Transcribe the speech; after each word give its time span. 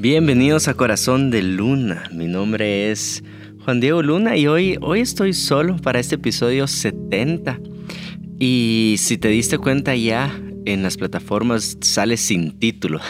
Bienvenidos 0.00 0.68
a 0.68 0.74
Corazón 0.74 1.28
de 1.32 1.42
Luna. 1.42 2.08
Mi 2.12 2.28
nombre 2.28 2.92
es 2.92 3.24
Juan 3.64 3.80
Diego 3.80 4.00
Luna 4.00 4.36
y 4.36 4.46
hoy, 4.46 4.78
hoy 4.80 5.00
estoy 5.00 5.32
solo 5.32 5.76
para 5.76 5.98
este 5.98 6.14
episodio 6.14 6.68
70. 6.68 7.58
Y 8.38 8.94
si 8.98 9.18
te 9.18 9.26
diste 9.26 9.58
cuenta 9.58 9.96
ya 9.96 10.40
en 10.66 10.84
las 10.84 10.96
plataformas 10.96 11.78
sale 11.80 12.16
sin 12.16 12.60
título. 12.60 13.00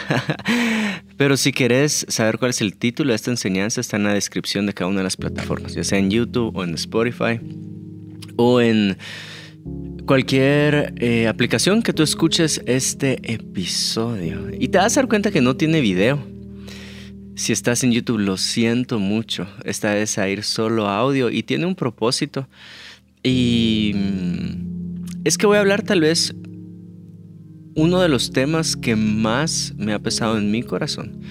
Pero 1.17 1.37
si 1.37 1.51
querés 1.51 2.07
saber 2.09 2.39
cuál 2.39 2.49
es 2.49 2.61
el 2.61 2.75
título 2.75 3.11
de 3.11 3.17
esta 3.17 3.29
enseñanza 3.29 3.81
está 3.81 3.97
en 3.97 4.05
la 4.05 4.15
descripción 4.15 4.65
de 4.65 4.73
cada 4.73 4.89
una 4.89 5.01
de 5.01 5.03
las 5.03 5.15
plataformas, 5.15 5.75
ya 5.75 5.83
sea 5.83 5.99
en 5.99 6.09
YouTube 6.09 6.57
o 6.57 6.63
en 6.63 6.73
Spotify 6.73 7.39
o 8.35 8.61
en 8.61 8.97
cualquier 10.07 10.95
eh, 10.97 11.27
aplicación 11.27 11.83
que 11.83 11.93
tú 11.93 12.01
escuches 12.01 12.63
este 12.65 13.31
episodio. 13.31 14.47
Y 14.59 14.69
te 14.69 14.79
vas 14.79 14.97
a 14.97 15.01
dar 15.01 15.07
cuenta 15.07 15.29
que 15.29 15.41
no 15.41 15.55
tiene 15.55 15.81
video. 15.81 16.38
Si 17.39 17.53
estás 17.53 17.85
en 17.85 17.93
YouTube, 17.93 18.19
lo 18.19 18.35
siento 18.35 18.99
mucho. 18.99 19.47
Esta 19.63 19.93
vez 19.93 20.17
a 20.17 20.27
ir 20.27 20.43
solo 20.43 20.89
audio 20.89 21.29
y 21.29 21.41
tiene 21.41 21.65
un 21.65 21.73
propósito. 21.73 22.49
Y 23.23 23.93
mm, 23.95 25.21
es 25.23 25.37
que 25.37 25.47
voy 25.47 25.55
a 25.55 25.61
hablar 25.61 25.81
tal 25.81 26.01
vez 26.01 26.35
uno 27.75 28.01
de 28.01 28.09
los 28.09 28.31
temas 28.33 28.75
que 28.75 28.97
más 28.97 29.73
me 29.77 29.93
ha 29.93 29.99
pesado 29.99 30.37
en 30.37 30.51
mi 30.51 30.63
corazón. 30.63 31.21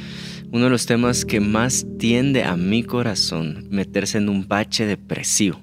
Uno 0.51 0.65
de 0.65 0.71
los 0.71 0.87
temas 0.87 1.27
que 1.27 1.41
más 1.41 1.85
tiende 1.99 2.43
a 2.43 2.57
mi 2.57 2.85
corazón 2.85 3.67
meterse 3.69 4.17
en 4.17 4.31
un 4.31 4.49
bache 4.49 4.87
depresivo. 4.87 5.61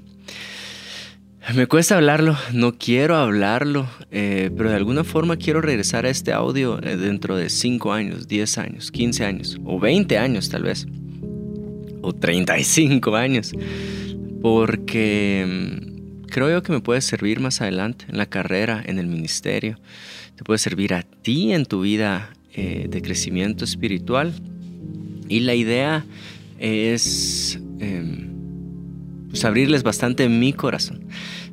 Me 1.53 1.67
cuesta 1.67 1.95
hablarlo, 1.95 2.35
no 2.53 2.77
quiero 2.77 3.15
hablarlo, 3.15 3.87
eh, 4.09 4.49
pero 4.57 4.71
de 4.71 4.75
alguna 4.75 5.03
forma 5.03 5.37
quiero 5.37 5.61
regresar 5.61 6.05
a 6.05 6.09
este 6.09 6.33
audio 6.33 6.81
eh, 6.81 6.97
dentro 6.97 7.37
de 7.37 7.49
5 7.49 7.93
años, 7.93 8.27
10 8.27 8.57
años, 8.57 8.91
15 8.91 9.25
años, 9.25 9.57
o 9.63 9.79
20 9.79 10.17
años 10.17 10.49
tal 10.49 10.63
vez, 10.63 10.87
o 12.01 12.13
35 12.13 13.15
años, 13.15 13.51
porque 14.41 15.45
mm, 15.47 16.25
creo 16.25 16.49
yo 16.49 16.63
que 16.63 16.71
me 16.71 16.81
puede 16.81 17.01
servir 17.01 17.39
más 17.39 17.61
adelante 17.61 18.05
en 18.09 18.17
la 18.17 18.25
carrera, 18.25 18.83
en 18.83 18.97
el 18.97 19.05
ministerio, 19.05 19.79
te 20.35 20.43
puede 20.43 20.57
servir 20.57 20.95
a 20.95 21.03
ti 21.03 21.53
en 21.53 21.65
tu 21.65 21.81
vida 21.81 22.33
eh, 22.53 22.87
de 22.89 23.01
crecimiento 23.01 23.65
espiritual. 23.65 24.33
Y 25.29 25.41
la 25.41 25.55
idea 25.55 26.05
es 26.59 27.59
em, 27.79 28.34
pues 29.35 29.43
abrirles 29.43 29.83
bastante 29.83 30.29
mi 30.29 30.53
corazón. 30.53 31.01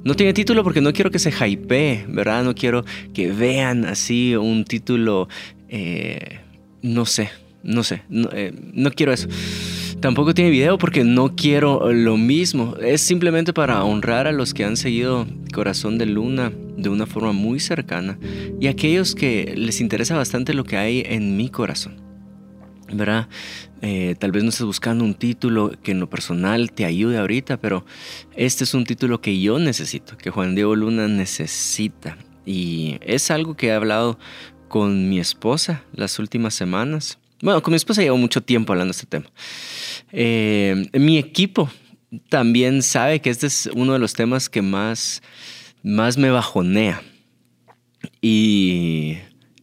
No 0.05 0.14
tiene 0.14 0.33
título 0.33 0.62
porque 0.62 0.80
no 0.80 0.92
quiero 0.92 1.11
que 1.11 1.19
se 1.19 1.33
hypee, 1.33 2.05
¿verdad? 2.08 2.44
No 2.44 2.55
quiero 2.55 2.84
que 3.12 3.33
vean 3.33 3.86
así 3.86 4.36
un 4.36 4.64
título, 4.64 5.28
eh, 5.69 6.39
no 6.80 7.06
sé, 7.06 7.30
no 7.64 7.83
sé, 7.83 8.02
eh, 8.34 8.55
no, 8.72 8.92
quiero 8.92 9.12
eso. 9.12 9.27
Tampoco 9.98 10.33
tiene 10.33 10.52
video 10.52 10.78
porque 10.78 11.02
no 11.02 11.34
quiero 11.34 11.92
lo 11.92 12.16
mismo. 12.16 12.77
Es 12.80 13.00
simplemente 13.00 13.52
para 13.52 13.83
honrar 13.83 14.28
a 14.28 14.33
los 14.33 14.55
que 14.55 14.64
han 14.64 14.77
seguido 14.77 15.27
Corazón 15.52 15.98
de 15.98 16.06
Luna 16.06 16.52
de 16.77 16.89
una 16.89 17.06
forma 17.06 17.33
muy 17.33 17.58
cercana 17.58 18.17
y 18.61 18.69
aquellos 18.69 19.17
que 19.17 19.55
les 19.56 19.80
interesa 19.80 20.17
bastante 20.17 20.55
lo 20.55 20.62
que 20.62 20.77
hay 20.77 21.02
en 21.05 21.36
mi 21.36 21.48
corazón. 21.48 22.11
¿Verdad? 22.92 23.28
Eh, 23.80 24.14
tal 24.18 24.32
vez 24.32 24.42
no 24.42 24.50
estés 24.50 24.66
buscando 24.66 25.04
un 25.04 25.14
título 25.14 25.72
que 25.82 25.92
en 25.92 26.00
lo 26.00 26.08
personal 26.08 26.72
te 26.72 26.84
ayude 26.84 27.18
ahorita, 27.18 27.56
pero 27.56 27.84
este 28.36 28.64
es 28.64 28.74
un 28.74 28.84
título 28.84 29.20
que 29.20 29.40
yo 29.40 29.58
necesito, 29.58 30.16
que 30.16 30.30
Juan 30.30 30.54
Diego 30.54 30.76
Luna 30.76 31.08
necesita. 31.08 32.16
Y 32.46 32.98
es 33.00 33.30
algo 33.30 33.56
que 33.56 33.68
he 33.68 33.72
hablado 33.72 34.18
con 34.68 35.08
mi 35.08 35.18
esposa 35.18 35.82
las 35.92 36.18
últimas 36.18 36.54
semanas. 36.54 37.18
Bueno, 37.42 37.62
con 37.62 37.72
mi 37.72 37.76
esposa 37.76 38.02
llevo 38.02 38.16
mucho 38.16 38.40
tiempo 38.40 38.72
hablando 38.72 38.92
de 38.92 38.96
este 38.96 39.06
tema. 39.06 39.27
Eh, 40.12 40.88
mi 40.94 41.18
equipo 41.18 41.68
también 42.28 42.82
sabe 42.82 43.20
que 43.20 43.30
este 43.30 43.46
es 43.46 43.68
uno 43.74 43.94
de 43.94 43.98
los 43.98 44.12
temas 44.12 44.48
que 44.48 44.62
más, 44.62 45.22
más 45.82 46.18
me 46.18 46.30
bajonea. 46.30 47.02
Y 48.20 49.18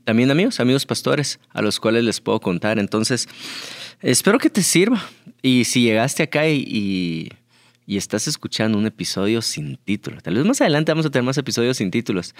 también 0.09 0.31
amigos, 0.31 0.59
amigos 0.59 0.87
pastores, 0.87 1.39
a 1.51 1.61
los 1.61 1.79
cuales 1.79 2.03
les 2.03 2.19
puedo 2.19 2.39
contar. 2.39 2.79
Entonces, 2.79 3.29
espero 4.01 4.39
que 4.39 4.49
te 4.49 4.63
sirva. 4.63 4.99
Y 5.43 5.65
si 5.65 5.83
llegaste 5.83 6.23
acá 6.23 6.49
y, 6.49 7.31
estás 7.85 8.27
escuchando 8.27 8.79
un 8.79 8.87
episodio 8.87 9.43
sin 9.43 9.77
título, 9.77 10.19
tal 10.19 10.33
vez 10.33 10.45
más 10.45 10.61
adelante 10.61 10.91
vamos 10.91 11.05
a 11.05 11.11
tener 11.11 11.25
más 11.25 11.37
episodios 11.37 11.77
sin 11.77 11.91
títulos, 11.91 12.33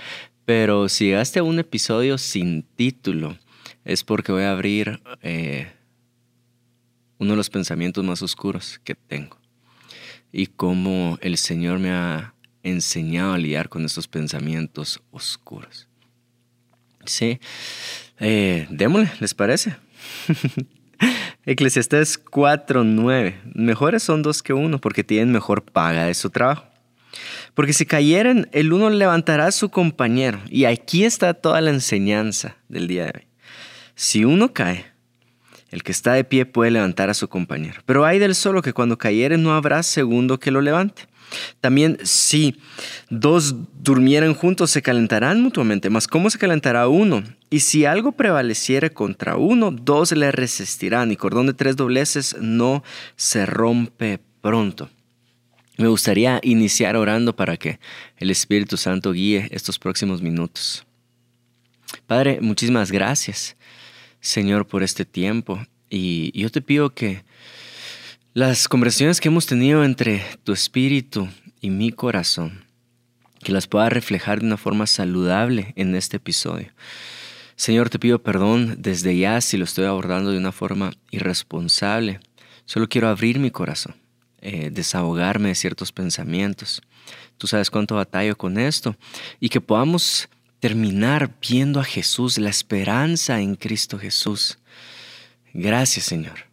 pero 0.46 0.90
si 0.90 1.06
llegaste 1.06 1.38
a 1.38 1.44
un 1.44 1.60
episodio 1.60 2.18
sin 2.18 2.64
título, 2.64 3.38
es 3.86 4.04
porque 4.04 4.32
voy 4.32 4.44
a 4.44 4.52
abrir 4.52 5.00
eh, 5.22 5.72
uno 7.20 7.34
de 7.34 7.38
los 7.38 7.52
pensamientos 7.52 8.04
más 8.04 8.24
oscuros 8.24 8.82
que 8.84 8.96
tengo 8.96 9.38
y 10.32 10.48
cómo 10.48 11.20
el 11.22 11.38
Señor 11.38 11.78
me 11.78 11.92
ha 11.92 12.34
enseñado 12.64 13.34
a 13.34 13.38
lidiar 13.38 13.70
con 13.70 13.86
estos 13.86 14.08
pensamientos 14.08 15.04
oscuros. 15.12 15.89
Sí. 17.10 17.40
Eh, 18.20 18.68
démosle, 18.70 19.12
¿les 19.20 19.34
parece? 19.34 19.76
Eclesiastés 21.46 22.24
4:9. 22.24 23.36
Mejores 23.56 24.04
son 24.04 24.22
dos 24.22 24.44
que 24.44 24.54
uno 24.54 24.80
porque 24.80 25.04
tienen 25.04 25.32
mejor 25.32 25.64
paga 25.64 26.06
de 26.06 26.14
su 26.14 26.30
trabajo. 26.30 26.66
Porque 27.56 27.74
si 27.74 27.86
cayeren, 27.86 28.48
el 28.52 28.72
uno 28.72 28.90
levantará 28.92 29.48
a 29.48 29.52
su 29.52 29.70
compañero. 29.70 30.40
Y 30.50 30.66
aquí 30.66 31.04
está 31.04 31.34
toda 31.34 31.62
la 31.62 31.72
enseñanza 31.72 32.58
del 32.68 32.88
día 32.88 33.06
de 33.06 33.12
hoy. 33.16 33.28
Si 33.96 34.24
uno 34.24 34.54
cae, 34.54 34.86
el 35.72 35.82
que 35.82 35.92
está 35.92 36.14
de 36.14 36.24
pie 36.24 36.46
puede 36.46 36.72
levantar 36.72 37.10
a 37.10 37.16
su 37.16 37.28
compañero. 37.28 37.82
Pero 37.86 38.06
hay 38.06 38.20
del 38.20 38.36
solo 38.36 38.62
que 38.62 38.74
cuando 38.74 38.98
cayere 38.98 39.38
no 39.38 39.56
habrá 39.56 39.82
segundo 39.82 40.40
que 40.40 40.52
lo 40.52 40.62
levante. 40.62 41.08
También 41.62 41.98
si 42.04 42.56
dos 43.10 43.56
durmieran 43.82 44.34
juntos 44.34 44.72
se 44.72 44.82
calentarán 44.82 45.42
mutuamente, 45.42 45.90
mas 45.90 46.08
¿cómo 46.08 46.30
se 46.30 46.38
calentará 46.38 46.88
uno? 46.88 47.24
Y 47.50 47.62
si 47.62 47.86
algo 47.86 48.12
prevaleciere 48.12 48.92
contra 48.92 49.36
uno, 49.36 49.72
dos 49.72 50.12
le 50.12 50.32
resistirán 50.32 51.12
y 51.12 51.16
cordón 51.16 51.48
de 51.48 51.54
tres 51.54 51.76
dobleces 51.76 52.36
no 52.40 52.84
se 53.16 53.46
rompe 53.46 54.20
pronto. 54.42 54.90
Me 55.78 55.88
gustaría 55.88 56.40
iniciar 56.44 56.98
orando 56.98 57.36
para 57.36 57.56
que 57.56 57.80
el 58.18 58.32
Espíritu 58.32 58.76
Santo 58.76 59.14
guíe 59.14 59.48
estos 59.52 59.80
próximos 59.80 60.22
minutos. 60.22 60.86
Padre, 62.06 62.40
muchísimas 62.42 62.92
gracias, 62.92 63.56
Señor, 64.20 64.68
por 64.68 64.84
este 64.84 65.06
tiempo. 65.06 65.66
Y 65.90 66.38
yo 66.40 66.52
te 66.52 66.62
pido 66.62 66.90
que 66.90 67.24
las 68.40 68.70
conversaciones 68.70 69.20
que 69.20 69.28
hemos 69.28 69.46
tenido 69.48 69.84
entre 69.84 70.24
tu 70.46 70.54
espíritu 70.54 71.28
y 71.60 71.72
mi 71.72 71.92
corazón, 71.92 72.64
que 73.44 73.52
las 73.52 73.68
pueda 73.68 73.90
reflejar 73.90 74.40
de 74.40 74.46
una 74.46 74.56
forma 74.56 74.88
saludable 74.88 75.74
en 75.76 75.94
este 75.94 76.16
episodio. 76.16 76.72
Señor, 77.58 77.90
te 77.90 78.00
pido 78.00 78.24
perdón 78.24 78.78
desde 78.78 79.18
ya 79.18 79.42
si 79.42 79.58
lo 79.58 79.66
estoy 79.66 79.84
abordando 79.84 80.32
de 80.32 80.38
una 80.38 80.54
forma 80.54 80.94
irresponsable. 81.12 82.22
Solo 82.64 82.88
quiero 82.88 83.10
abrir 83.10 83.40
mi 83.40 83.52
corazón, 83.52 83.98
eh, 84.40 84.70
desahogarme 84.72 85.50
de 85.50 85.56
ciertos 85.56 85.92
pensamientos. 85.92 86.82
Tú 87.38 87.46
sabes 87.46 87.70
cuánto 87.70 87.96
batallo 87.96 88.38
con 88.38 88.58
esto 88.58 88.96
y 89.42 89.50
que 89.50 89.60
podamos 89.60 90.30
terminar 90.62 91.36
viendo 91.42 91.82
a 91.82 91.84
Jesús, 91.84 92.38
la 92.38 92.50
esperanza 92.50 93.42
en 93.42 93.56
Cristo 93.58 94.00
Jesús. 94.00 94.60
Gracias, 95.54 96.06
Señor. 96.06 96.49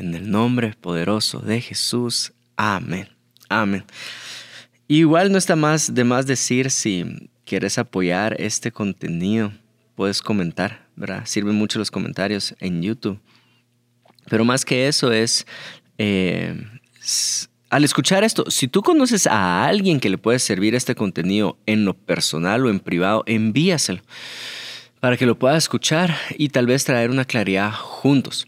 En 0.00 0.14
el 0.14 0.30
nombre 0.30 0.74
poderoso 0.80 1.40
de 1.40 1.60
Jesús. 1.60 2.32
Amén. 2.56 3.06
Amén. 3.50 3.84
Igual 4.88 5.30
no 5.30 5.36
está 5.36 5.56
más 5.56 5.94
de 5.94 6.04
más 6.04 6.26
decir 6.26 6.70
si 6.70 7.28
quieres 7.44 7.76
apoyar 7.76 8.34
este 8.40 8.72
contenido, 8.72 9.52
puedes 9.96 10.22
comentar, 10.22 10.86
¿verdad? 10.96 11.24
Sirven 11.26 11.54
mucho 11.54 11.78
los 11.78 11.90
comentarios 11.90 12.54
en 12.60 12.80
YouTube. 12.80 13.20
Pero 14.30 14.42
más 14.42 14.64
que 14.64 14.88
eso 14.88 15.12
es, 15.12 15.46
eh, 15.98 16.54
al 17.68 17.84
escuchar 17.84 18.24
esto, 18.24 18.50
si 18.50 18.68
tú 18.68 18.80
conoces 18.80 19.26
a 19.26 19.66
alguien 19.66 20.00
que 20.00 20.08
le 20.08 20.16
puede 20.16 20.38
servir 20.38 20.74
este 20.74 20.94
contenido 20.94 21.58
en 21.66 21.84
lo 21.84 21.92
personal 21.92 22.64
o 22.64 22.70
en 22.70 22.80
privado, 22.80 23.22
envíaselo 23.26 24.00
para 24.98 25.18
que 25.18 25.26
lo 25.26 25.38
pueda 25.38 25.58
escuchar 25.58 26.16
y 26.38 26.48
tal 26.48 26.64
vez 26.64 26.84
traer 26.86 27.10
una 27.10 27.26
claridad 27.26 27.72
juntos. 27.72 28.46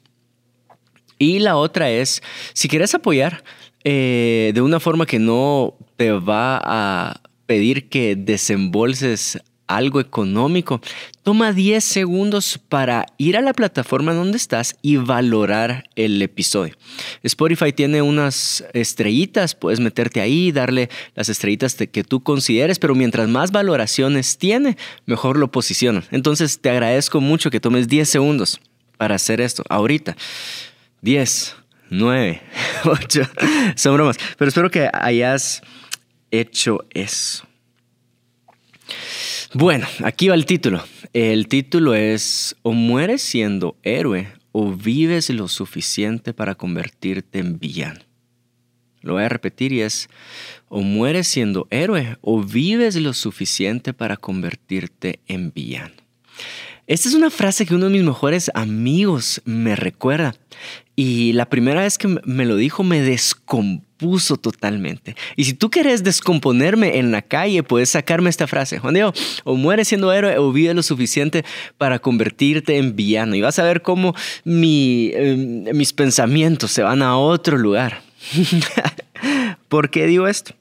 Y 1.22 1.38
la 1.38 1.56
otra 1.56 1.88
es, 1.88 2.20
si 2.52 2.66
quieres 2.66 2.94
apoyar 2.96 3.44
eh, 3.84 4.50
de 4.54 4.60
una 4.60 4.80
forma 4.80 5.06
que 5.06 5.20
no 5.20 5.76
te 5.96 6.10
va 6.10 6.60
a 6.64 7.20
pedir 7.46 7.88
que 7.88 8.16
desembolses 8.16 9.38
algo 9.68 10.00
económico, 10.00 10.80
toma 11.22 11.52
10 11.52 11.84
segundos 11.84 12.58
para 12.68 13.06
ir 13.18 13.36
a 13.36 13.40
la 13.40 13.52
plataforma 13.52 14.14
donde 14.14 14.36
estás 14.36 14.76
y 14.82 14.96
valorar 14.96 15.84
el 15.94 16.20
episodio. 16.20 16.74
Spotify 17.22 17.72
tiene 17.72 18.02
unas 18.02 18.64
estrellitas, 18.72 19.54
puedes 19.54 19.78
meterte 19.78 20.20
ahí, 20.20 20.50
darle 20.50 20.90
las 21.14 21.28
estrellitas 21.28 21.76
que 21.76 22.02
tú 22.02 22.20
consideres, 22.20 22.80
pero 22.80 22.96
mientras 22.96 23.28
más 23.28 23.52
valoraciones 23.52 24.38
tiene, 24.38 24.76
mejor 25.06 25.38
lo 25.38 25.52
posicionan. 25.52 26.02
Entonces 26.10 26.60
te 26.60 26.70
agradezco 26.70 27.20
mucho 27.20 27.48
que 27.48 27.60
tomes 27.60 27.86
10 27.86 28.08
segundos 28.08 28.60
para 28.98 29.14
hacer 29.14 29.40
esto 29.40 29.62
ahorita 29.68 30.16
10, 31.02 31.56
9, 31.90 32.40
8. 32.84 33.22
Son 33.76 33.94
bromas. 33.94 34.16
Pero 34.38 34.48
espero 34.48 34.70
que 34.70 34.88
hayas 34.92 35.60
hecho 36.30 36.86
eso. 36.94 37.44
Bueno, 39.52 39.86
aquí 40.04 40.28
va 40.28 40.34
el 40.34 40.46
título. 40.46 40.82
El 41.12 41.48
título 41.48 41.94
es 41.94 42.56
O 42.62 42.72
mueres 42.72 43.20
siendo 43.20 43.76
héroe 43.82 44.32
o 44.52 44.72
vives 44.72 45.28
lo 45.30 45.48
suficiente 45.48 46.32
para 46.32 46.54
convertirte 46.54 47.40
en 47.40 47.58
villano. 47.58 48.00
Lo 49.00 49.14
voy 49.14 49.24
a 49.24 49.28
repetir 49.28 49.72
y 49.72 49.80
es 49.80 50.08
o 50.68 50.82
mueres 50.82 51.26
siendo 51.26 51.66
héroe 51.70 52.16
o 52.20 52.42
vives 52.42 52.94
lo 52.96 53.12
suficiente 53.12 53.92
para 53.92 54.16
convertirte 54.16 55.18
en 55.26 55.52
villano. 55.52 55.94
Esta 56.86 57.08
es 57.08 57.14
una 57.14 57.30
frase 57.30 57.64
que 57.64 57.74
uno 57.74 57.84
de 57.86 57.92
mis 57.92 58.02
mejores 58.02 58.50
amigos 58.54 59.40
me 59.44 59.76
recuerda 59.76 60.34
y 60.96 61.32
la 61.32 61.46
primera 61.48 61.82
vez 61.82 61.96
que 61.96 62.08
me 62.08 62.44
lo 62.44 62.56
dijo 62.56 62.82
me 62.82 63.00
descompuso 63.00 64.36
totalmente. 64.36 65.16
Y 65.36 65.44
si 65.44 65.54
tú 65.54 65.70
quieres 65.70 66.02
descomponerme 66.02 66.98
en 66.98 67.12
la 67.12 67.22
calle, 67.22 67.62
puedes 67.62 67.90
sacarme 67.90 68.28
esta 68.28 68.46
frase. 68.46 68.78
Juan 68.78 68.94
Diego, 68.94 69.12
o 69.44 69.56
mueres 69.56 69.88
siendo 69.88 70.12
héroe 70.12 70.36
o 70.38 70.52
vive 70.52 70.74
lo 70.74 70.82
suficiente 70.82 71.44
para 71.78 71.98
convertirte 71.98 72.76
en 72.76 72.94
villano. 72.94 73.36
Y 73.36 73.40
vas 73.40 73.58
a 73.58 73.64
ver 73.64 73.82
cómo 73.82 74.14
em, 74.44 75.64
mis 75.74 75.92
pensamientos 75.92 76.72
se 76.72 76.82
van 76.82 77.00
a 77.00 77.16
otro 77.16 77.56
lugar. 77.56 78.02
¿Por 79.68 79.88
qué 79.88 80.06
digo 80.06 80.26
esto? 80.26 80.54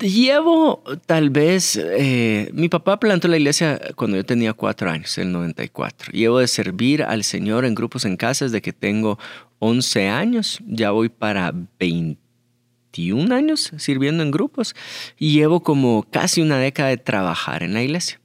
Llevo 0.00 0.82
tal 1.06 1.30
vez, 1.30 1.76
eh, 1.76 2.50
mi 2.52 2.68
papá 2.68 3.00
plantó 3.00 3.26
la 3.26 3.36
iglesia 3.36 3.80
cuando 3.96 4.16
yo 4.16 4.24
tenía 4.24 4.52
cuatro 4.52 4.90
años, 4.90 5.18
el 5.18 5.32
94. 5.32 6.12
Llevo 6.12 6.38
de 6.38 6.46
servir 6.46 7.02
al 7.02 7.24
Señor 7.24 7.64
en 7.64 7.74
grupos 7.74 8.04
en 8.04 8.16
casas 8.16 8.52
de 8.52 8.62
que 8.62 8.72
tengo 8.72 9.18
11 9.58 10.08
años, 10.08 10.60
ya 10.66 10.92
voy 10.92 11.08
para 11.08 11.52
21 11.80 13.34
años 13.34 13.72
sirviendo 13.76 14.22
en 14.22 14.30
grupos 14.30 14.76
y 15.18 15.32
llevo 15.32 15.62
como 15.62 16.04
casi 16.08 16.42
una 16.42 16.58
década 16.58 16.90
de 16.90 16.98
trabajar 16.98 17.64
en 17.64 17.74
la 17.74 17.82
iglesia. 17.82 18.20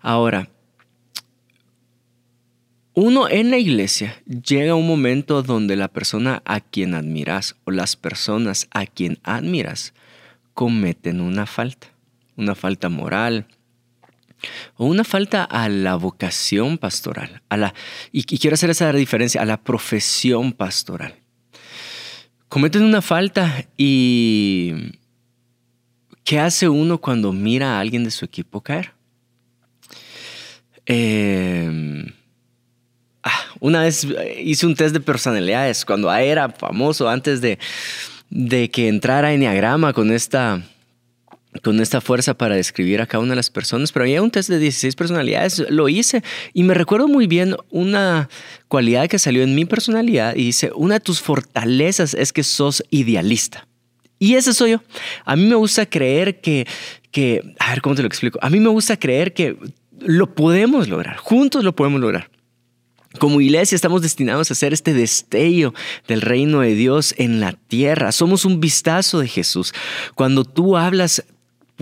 Ahora, 0.00 0.50
uno 2.94 3.28
en 3.28 3.50
la 3.50 3.58
iglesia 3.58 4.22
llega 4.26 4.74
un 4.74 4.86
momento 4.86 5.42
donde 5.42 5.74
la 5.76 5.88
persona 5.88 6.42
a 6.44 6.60
quien 6.60 6.94
admiras 6.94 7.56
o 7.64 7.70
las 7.72 7.96
personas 7.96 8.68
a 8.70 8.86
quien 8.86 9.18
admiras 9.24 9.94
cometen 10.62 11.20
una 11.20 11.44
falta, 11.44 11.88
una 12.36 12.54
falta 12.54 12.88
moral 12.88 13.48
o 14.76 14.86
una 14.86 15.02
falta 15.02 15.42
a 15.42 15.68
la 15.68 15.96
vocación 15.96 16.78
pastoral, 16.78 17.42
a 17.48 17.56
la, 17.56 17.74
y, 18.12 18.22
quiero 18.22 18.54
hacer 18.54 18.70
esa 18.70 18.92
diferencia, 18.92 19.42
a 19.42 19.44
la 19.44 19.60
profesión 19.60 20.52
pastoral. 20.52 21.16
Cometen 22.48 22.84
una 22.84 23.02
falta 23.02 23.66
y 23.76 24.72
¿qué 26.22 26.38
hace 26.38 26.68
uno 26.68 26.98
cuando 26.98 27.32
mira 27.32 27.76
a 27.76 27.80
alguien 27.80 28.04
de 28.04 28.12
su 28.12 28.24
equipo 28.24 28.60
caer? 28.60 28.92
Em, 30.86 32.06
ah, 33.24 33.46
una 33.58 33.80
vez 33.80 34.06
hice 34.38 34.64
un 34.64 34.76
test 34.76 34.94
de 34.94 35.00
personalidades 35.00 35.84
cuando 35.84 36.14
era 36.14 36.50
famoso 36.50 37.08
antes 37.08 37.40
de, 37.40 37.58
de 38.32 38.70
que 38.70 38.88
entrara 38.88 39.34
Enneagrama 39.34 39.92
con 39.92 40.10
esta, 40.10 40.62
con 41.62 41.80
esta 41.80 42.00
fuerza 42.00 42.32
para 42.32 42.56
describir 42.56 43.02
a 43.02 43.06
cada 43.06 43.22
una 43.22 43.32
de 43.32 43.36
las 43.36 43.50
personas, 43.50 43.92
pero 43.92 44.04
había 44.04 44.22
un 44.22 44.30
test 44.30 44.48
de 44.48 44.58
16 44.58 44.96
personalidades, 44.96 45.62
lo 45.68 45.90
hice 45.90 46.22
y 46.54 46.62
me 46.62 46.72
recuerdo 46.72 47.08
muy 47.08 47.26
bien 47.26 47.56
una 47.68 48.30
cualidad 48.68 49.06
que 49.08 49.18
salió 49.18 49.42
en 49.42 49.54
mi 49.54 49.66
personalidad 49.66 50.34
y 50.34 50.44
dice, 50.44 50.70
una 50.74 50.94
de 50.94 51.00
tus 51.00 51.20
fortalezas 51.20 52.14
es 52.14 52.32
que 52.32 52.42
sos 52.42 52.82
idealista. 52.88 53.68
Y 54.18 54.36
ese 54.36 54.54
soy 54.54 54.72
yo. 54.72 54.82
A 55.26 55.36
mí 55.36 55.44
me 55.44 55.56
gusta 55.56 55.84
creer 55.84 56.40
que, 56.40 56.66
que, 57.10 57.54
a 57.58 57.70
ver, 57.70 57.82
¿cómo 57.82 57.96
te 57.96 58.02
lo 58.02 58.08
explico? 58.08 58.38
A 58.40 58.48
mí 58.48 58.60
me 58.60 58.70
gusta 58.70 58.96
creer 58.96 59.34
que 59.34 59.58
lo 60.00 60.34
podemos 60.34 60.88
lograr, 60.88 61.18
juntos 61.18 61.64
lo 61.64 61.76
podemos 61.76 62.00
lograr. 62.00 62.30
Como 63.18 63.40
iglesia 63.40 63.76
estamos 63.76 64.02
destinados 64.02 64.50
a 64.50 64.54
hacer 64.54 64.72
este 64.72 64.94
destello 64.94 65.74
del 66.08 66.22
reino 66.22 66.60
de 66.60 66.74
Dios 66.74 67.14
en 67.18 67.40
la 67.40 67.52
tierra. 67.52 68.12
Somos 68.12 68.44
un 68.44 68.60
vistazo 68.60 69.20
de 69.20 69.28
Jesús. 69.28 69.74
Cuando 70.14 70.44
tú 70.44 70.76
hablas, 70.76 71.24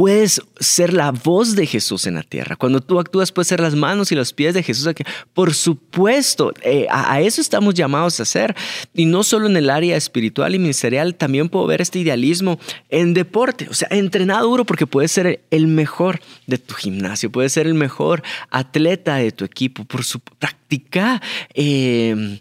puedes 0.01 0.41
ser 0.59 0.95
la 0.95 1.13
voz 1.13 1.55
de 1.55 1.67
Jesús 1.67 2.07
en 2.07 2.15
la 2.15 2.23
tierra. 2.23 2.57
Cuando 2.57 2.81
tú 2.81 2.99
actúas, 2.99 3.33
puedes 3.33 3.49
ser 3.49 3.61
las 3.61 3.75
manos 3.75 4.11
y 4.11 4.15
los 4.15 4.33
pies 4.33 4.55
de 4.55 4.63
Jesús. 4.63 4.89
Por 5.35 5.53
supuesto, 5.53 6.55
eh, 6.63 6.87
a, 6.89 7.21
eso 7.21 7.43
estamos 7.43 7.75
llamados 7.75 8.19
a 8.19 8.23
hacer. 8.23 8.57
Y 8.95 9.05
no 9.05 9.23
solo 9.23 9.47
en 9.47 9.59
el 9.59 9.69
área 9.69 9.99
espiritual 9.99 10.55
y 10.55 10.59
ministerial, 10.59 11.17
también 11.17 11.51
puedo 11.51 11.67
ver 11.67 11.83
este 11.83 11.99
idealismo 11.99 12.59
en 12.89 13.13
deporte. 13.13 13.67
O 13.69 13.75
sea, 13.75 13.89
entrenado 13.91 14.49
duro 14.49 14.65
porque 14.65 14.87
puedes 14.87 15.13
ser 15.13 15.45
el 15.51 15.67
mejor 15.67 16.21
de 16.47 16.57
tu 16.57 16.77
gimnasio, 16.77 17.31
puedes 17.31 17.53
ser 17.53 17.67
el 17.67 17.75
mejor 17.75 18.23
atleta 18.49 19.17
de 19.17 19.33
tu 19.33 19.45
equipo. 19.45 19.85
Por 19.85 20.03
su 20.05 20.21
práctica, 20.21 21.21
eh, 21.53 22.41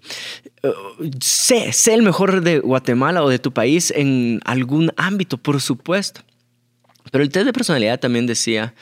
sé, 1.20 1.74
sé 1.74 1.94
el 1.94 2.04
mejor 2.04 2.42
de 2.42 2.60
Guatemala 2.60 3.22
o 3.22 3.28
de 3.28 3.40
tu 3.40 3.52
país 3.52 3.92
en 3.94 4.40
algún 4.46 4.94
ámbito, 4.96 5.38
por 5.38 5.60
supuesto. 5.60 6.22
Pero 7.12 7.24
el 7.24 7.30
test 7.30 7.46
de 7.46 7.54
personalidad 7.54 8.00
también 8.00 8.26
decía 8.26 8.74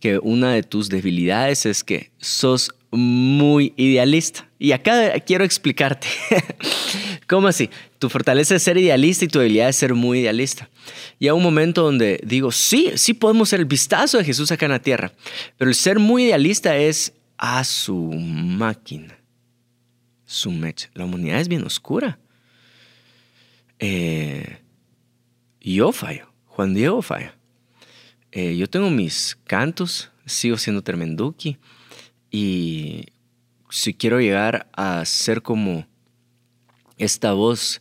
que 0.00 0.18
una 0.18 0.52
de 0.52 0.62
tus 0.62 0.88
debilidades 0.88 1.66
es 1.66 1.82
que 1.82 2.12
sos 2.18 2.70
muy 2.90 3.74
idealista. 3.76 4.48
Y 4.58 4.72
acá 4.72 5.18
quiero 5.20 5.44
explicarte. 5.44 6.08
¿Cómo 7.28 7.48
así? 7.48 7.68
Tu 7.98 8.08
fortaleza 8.08 8.56
es 8.56 8.62
ser 8.62 8.78
idealista 8.78 9.24
y 9.24 9.28
tu 9.28 9.38
debilidad 9.38 9.68
es 9.68 9.76
ser 9.76 9.94
muy 9.94 10.20
idealista. 10.20 10.70
Y 11.18 11.26
hay 11.26 11.32
un 11.32 11.42
momento 11.42 11.82
donde 11.82 12.20
digo, 12.24 12.50
sí, 12.50 12.92
sí 12.96 13.14
podemos 13.14 13.50
ser 13.50 13.60
el 13.60 13.66
vistazo 13.66 14.18
de 14.18 14.24
Jesús 14.24 14.50
acá 14.50 14.66
en 14.66 14.72
la 14.72 14.82
tierra, 14.82 15.12
pero 15.56 15.68
el 15.68 15.74
ser 15.74 15.98
muy 15.98 16.24
idealista 16.24 16.76
es 16.76 17.12
a 17.36 17.62
su 17.64 17.94
máquina, 17.96 19.18
su 20.24 20.50
mecha. 20.50 20.90
La 20.94 21.04
humanidad 21.04 21.40
es 21.40 21.48
bien 21.48 21.64
oscura. 21.64 22.18
Eh, 23.78 24.58
yo 25.60 25.92
fallo, 25.92 26.32
Juan 26.46 26.74
Diego 26.74 27.02
falla. 27.02 27.37
Eh, 28.32 28.56
yo 28.56 28.68
tengo 28.68 28.90
mis 28.90 29.38
cantos, 29.44 30.10
sigo 30.26 30.56
siendo 30.58 30.82
tremenduki 30.82 31.56
y 32.30 33.06
si 33.70 33.94
quiero 33.94 34.20
llegar 34.20 34.68
a 34.72 35.04
ser 35.04 35.42
como 35.42 35.86
esta 36.98 37.32
voz 37.32 37.80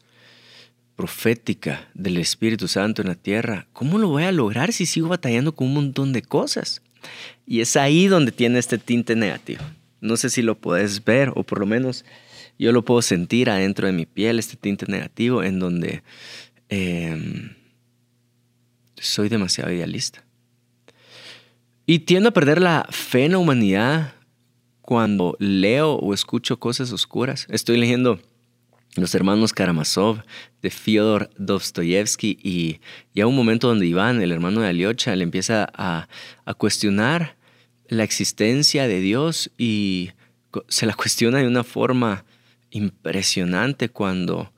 profética 0.96 1.88
del 1.94 2.18
Espíritu 2.18 2.68
Santo 2.68 3.02
en 3.02 3.10
la 3.10 3.16
tierra, 3.16 3.68
¿cómo 3.74 3.98
lo 3.98 4.10
voy 4.10 4.24
a 4.24 4.32
lograr 4.32 4.74
si 4.74 4.86
sigo 4.86 5.10
batallando 5.10 5.54
con 5.54 5.68
un 5.68 5.74
montón 5.74 6.14
de 6.14 6.22
cosas? 6.22 6.82
Y 7.46 7.62
es 7.62 7.76
ahí 7.76 8.08
donde 8.08 8.32
tiene 8.32 8.60
este 8.60 8.78
tinte 8.78 9.16
negativo. 9.16 9.64
No 10.02 10.18
sé 10.18 10.30
si 10.30 10.42
lo 10.42 10.58
puedes 10.58 11.04
ver 11.04 11.32
o 11.36 11.44
por 11.44 11.60
lo 11.60 11.66
menos 11.66 12.06
yo 12.60 12.72
lo 12.72 12.84
puedo 12.84 13.02
sentir 13.02 13.50
adentro 13.50 13.86
de 13.86 13.94
mi 13.94 14.06
piel, 14.06 14.40
este 14.40 14.56
tinte 14.56 14.86
negativo 14.88 15.44
en 15.44 15.60
donde 15.60 16.04
em, 16.70 17.54
soy 18.96 19.30
demasiado 19.30 19.72
idealista. 19.72 20.27
Y 21.90 22.00
tiendo 22.00 22.30
a 22.30 22.34
perder 22.34 22.62
la 22.62 22.86
fe 22.92 23.24
en 23.24 23.32
la 23.32 23.38
humanidad 23.38 24.14
cuando 24.82 25.38
leo 25.40 25.94
o 25.94 26.14
escucho 26.14 26.60
cosas 26.60 26.92
oscuras. 26.92 27.48
Estoy 27.50 27.78
leyendo 27.78 28.20
Los 28.98 29.16
hermanos 29.16 29.54
Karamazov 29.54 30.22
de 30.62 30.70
Fyodor 30.70 31.30
Dostoyevsky 31.38 32.40
y 32.44 32.82
ya 33.16 33.26
un 33.26 33.38
momento 33.38 33.70
donde 33.70 33.86
Iván, 33.86 34.22
el 34.22 34.34
hermano 34.34 34.60
de 34.60 34.68
Aliocha, 34.68 35.16
le 35.16 35.24
empieza 35.24 35.66
a, 35.74 36.10
a 36.44 36.54
cuestionar 36.56 37.38
la 37.88 38.04
existencia 38.04 38.86
de 38.86 39.00
Dios 39.00 39.50
y 39.58 40.12
se 40.68 40.88
la 40.88 40.94
cuestiona 40.94 41.38
de 41.38 41.48
una 41.48 41.64
forma 41.64 42.26
impresionante 42.70 43.88
cuando 43.88 44.52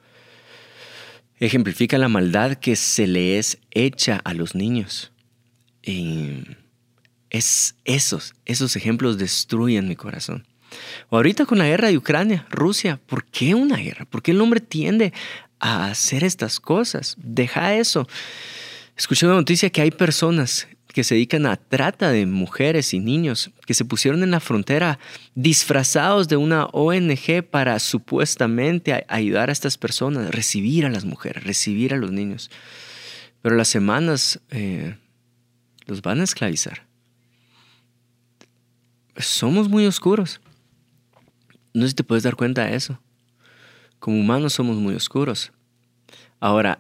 ejemplifica 1.40 2.00
la 2.00 2.10
maldad 2.10 2.56
que 2.56 2.76
se 2.76 3.06
le 3.06 3.38
es 3.38 3.60
hecha 3.70 4.20
a 4.24 4.34
los 4.34 4.56
niños. 4.56 5.12
Y 5.84 6.42
es 7.30 7.76
esos, 7.86 8.34
esos 8.46 8.76
ejemplos 8.76 9.18
destruyen 9.18 9.88
mi 9.88 9.96
corazón. 9.96 10.46
O 11.10 11.18
ahorita 11.18 11.46
con 11.46 11.58
la 11.58 11.68
guerra 11.68 11.90
de 11.90 11.98
Ucrania, 11.98 12.46
Rusia, 12.50 13.00
¿por 13.06 13.26
qué 13.26 13.56
una 13.56 13.78
guerra? 13.78 14.06
¿Por 14.06 14.22
qué 14.22 14.32
el 14.32 14.42
hombre 14.42 14.60
tiende 14.60 15.14
a 15.60 15.88
hacer 15.88 16.24
estas 16.24 16.60
cosas? 16.60 17.16
Deja 17.18 17.76
eso. 17.76 18.08
Escuché 18.96 19.26
una 19.26 19.36
noticia 19.36 19.70
que 19.70 19.82
hay 19.82 19.92
personas 19.92 20.68
que 20.88 21.04
se 21.04 21.16
dedican 21.16 21.46
a 21.46 21.56
trata 21.56 22.12
de 22.12 22.26
mujeres 22.26 22.94
y 22.94 23.00
niños 23.00 23.52
que 23.66 23.76
se 23.76 23.86
pusieron 23.86 24.24
en 24.24 24.32
la 24.32 24.40
frontera 24.40 25.00
disfrazados 25.36 26.28
de 26.28 26.36
una 26.36 26.66
ONG 26.66 27.44
para 27.50 27.80
supuestamente 27.80 29.06
ayudar 29.08 29.50
a 29.50 29.54
estas 29.54 29.78
personas, 29.78 30.32
recibir 30.32 30.86
a 30.86 30.90
las 30.90 31.06
mujeres, 31.06 31.44
recibir 31.44 31.94
a 31.94 31.98
los 31.98 32.12
niños. 32.12 32.50
Pero 33.42 33.56
las 33.56 33.68
semanas 33.68 34.40
eh, 34.50 34.98
los 35.86 36.02
van 36.02 36.22
a 36.22 36.24
esclavizar 36.24 36.89
somos 39.20 39.70
muy 39.70 39.86
oscuros. 39.86 40.42
No 41.74 41.84
sé 41.84 41.90
si 41.90 41.96
te 41.96 42.04
puedes 42.04 42.24
dar 42.24 42.36
cuenta 42.36 42.66
de 42.66 42.76
eso. 42.76 43.00
Como 44.00 44.20
humanos 44.20 44.54
somos 44.54 44.78
muy 44.78 44.96
oscuros. 44.96 45.52
Ahora, 46.40 46.80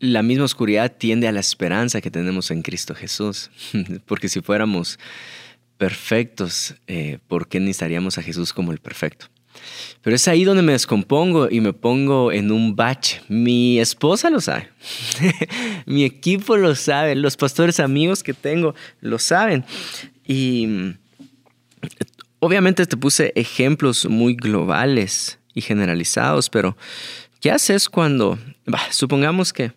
la 0.00 0.22
misma 0.22 0.44
oscuridad 0.44 0.96
tiende 0.96 1.28
a 1.28 1.32
la 1.32 1.40
esperanza 1.40 2.00
que 2.00 2.10
tenemos 2.10 2.50
en 2.50 2.62
Cristo 2.62 2.94
Jesús. 2.94 3.50
Porque 4.06 4.28
si 4.28 4.40
fuéramos 4.40 4.98
perfectos, 5.76 6.74
eh, 6.86 7.18
¿por 7.28 7.48
qué 7.48 7.60
necesitaríamos 7.60 8.18
a 8.18 8.22
Jesús 8.22 8.52
como 8.52 8.72
el 8.72 8.78
perfecto? 8.78 9.26
Pero 10.02 10.14
es 10.14 10.28
ahí 10.28 10.44
donde 10.44 10.62
me 10.62 10.72
descompongo 10.72 11.48
y 11.50 11.60
me 11.60 11.72
pongo 11.72 12.32
en 12.32 12.52
un 12.52 12.76
bache. 12.76 13.20
Mi 13.28 13.80
esposa 13.80 14.30
lo 14.30 14.40
sabe, 14.40 14.68
mi 15.86 16.04
equipo 16.04 16.56
lo 16.56 16.74
sabe, 16.74 17.16
los 17.16 17.36
pastores 17.36 17.80
amigos 17.80 18.22
que 18.22 18.34
tengo 18.34 18.74
lo 19.00 19.18
saben. 19.18 19.64
Y 20.24 20.94
obviamente 22.40 22.86
te 22.86 22.96
puse 22.96 23.32
ejemplos 23.34 24.06
muy 24.06 24.34
globales 24.34 25.38
y 25.54 25.60
generalizados, 25.60 26.50
pero 26.50 26.76
¿qué 27.40 27.50
haces 27.50 27.88
cuando, 27.88 28.38
supongamos 28.90 29.52
que, 29.52 29.72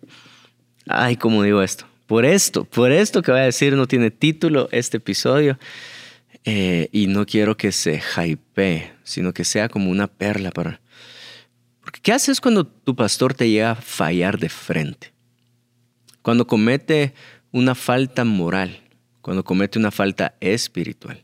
ay, 0.86 1.16
¿cómo 1.16 1.42
digo 1.42 1.62
esto? 1.62 1.86
Por 2.06 2.24
esto, 2.24 2.64
por 2.64 2.92
esto 2.92 3.22
que 3.22 3.32
voy 3.32 3.40
a 3.40 3.44
decir 3.44 3.74
no 3.74 3.86
tiene 3.86 4.10
título 4.10 4.68
este 4.70 4.98
episodio, 4.98 5.58
eh, 6.44 6.88
y 6.90 7.06
no 7.06 7.24
quiero 7.24 7.56
que 7.56 7.70
se 7.70 8.00
hype, 8.00 8.92
sino 9.04 9.32
que 9.32 9.44
sea 9.44 9.68
como 9.68 9.90
una 9.90 10.08
perla 10.08 10.50
para... 10.50 10.80
Porque 11.80 12.00
¿qué 12.00 12.12
haces 12.12 12.40
cuando 12.40 12.66
tu 12.66 12.96
pastor 12.96 13.34
te 13.34 13.48
llega 13.48 13.72
a 13.72 13.74
fallar 13.76 14.38
de 14.38 14.48
frente? 14.48 15.12
Cuando 16.20 16.46
comete 16.46 17.14
una 17.52 17.74
falta 17.74 18.24
moral, 18.24 18.80
cuando 19.20 19.44
comete 19.44 19.78
una 19.78 19.90
falta 19.90 20.34
espiritual, 20.40 21.20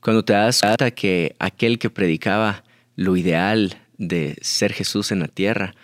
cuando 0.00 0.24
te 0.24 0.32
das 0.32 0.60
cuenta 0.60 0.90
que 0.90 1.36
aquel 1.38 1.78
que 1.78 1.90
predicaba 1.90 2.64
lo 2.96 3.16
ideal 3.16 3.78
de 3.98 4.36
ser 4.40 4.72
Jesús 4.72 5.12
en 5.12 5.20
la 5.20 5.28
tierra, 5.28 5.74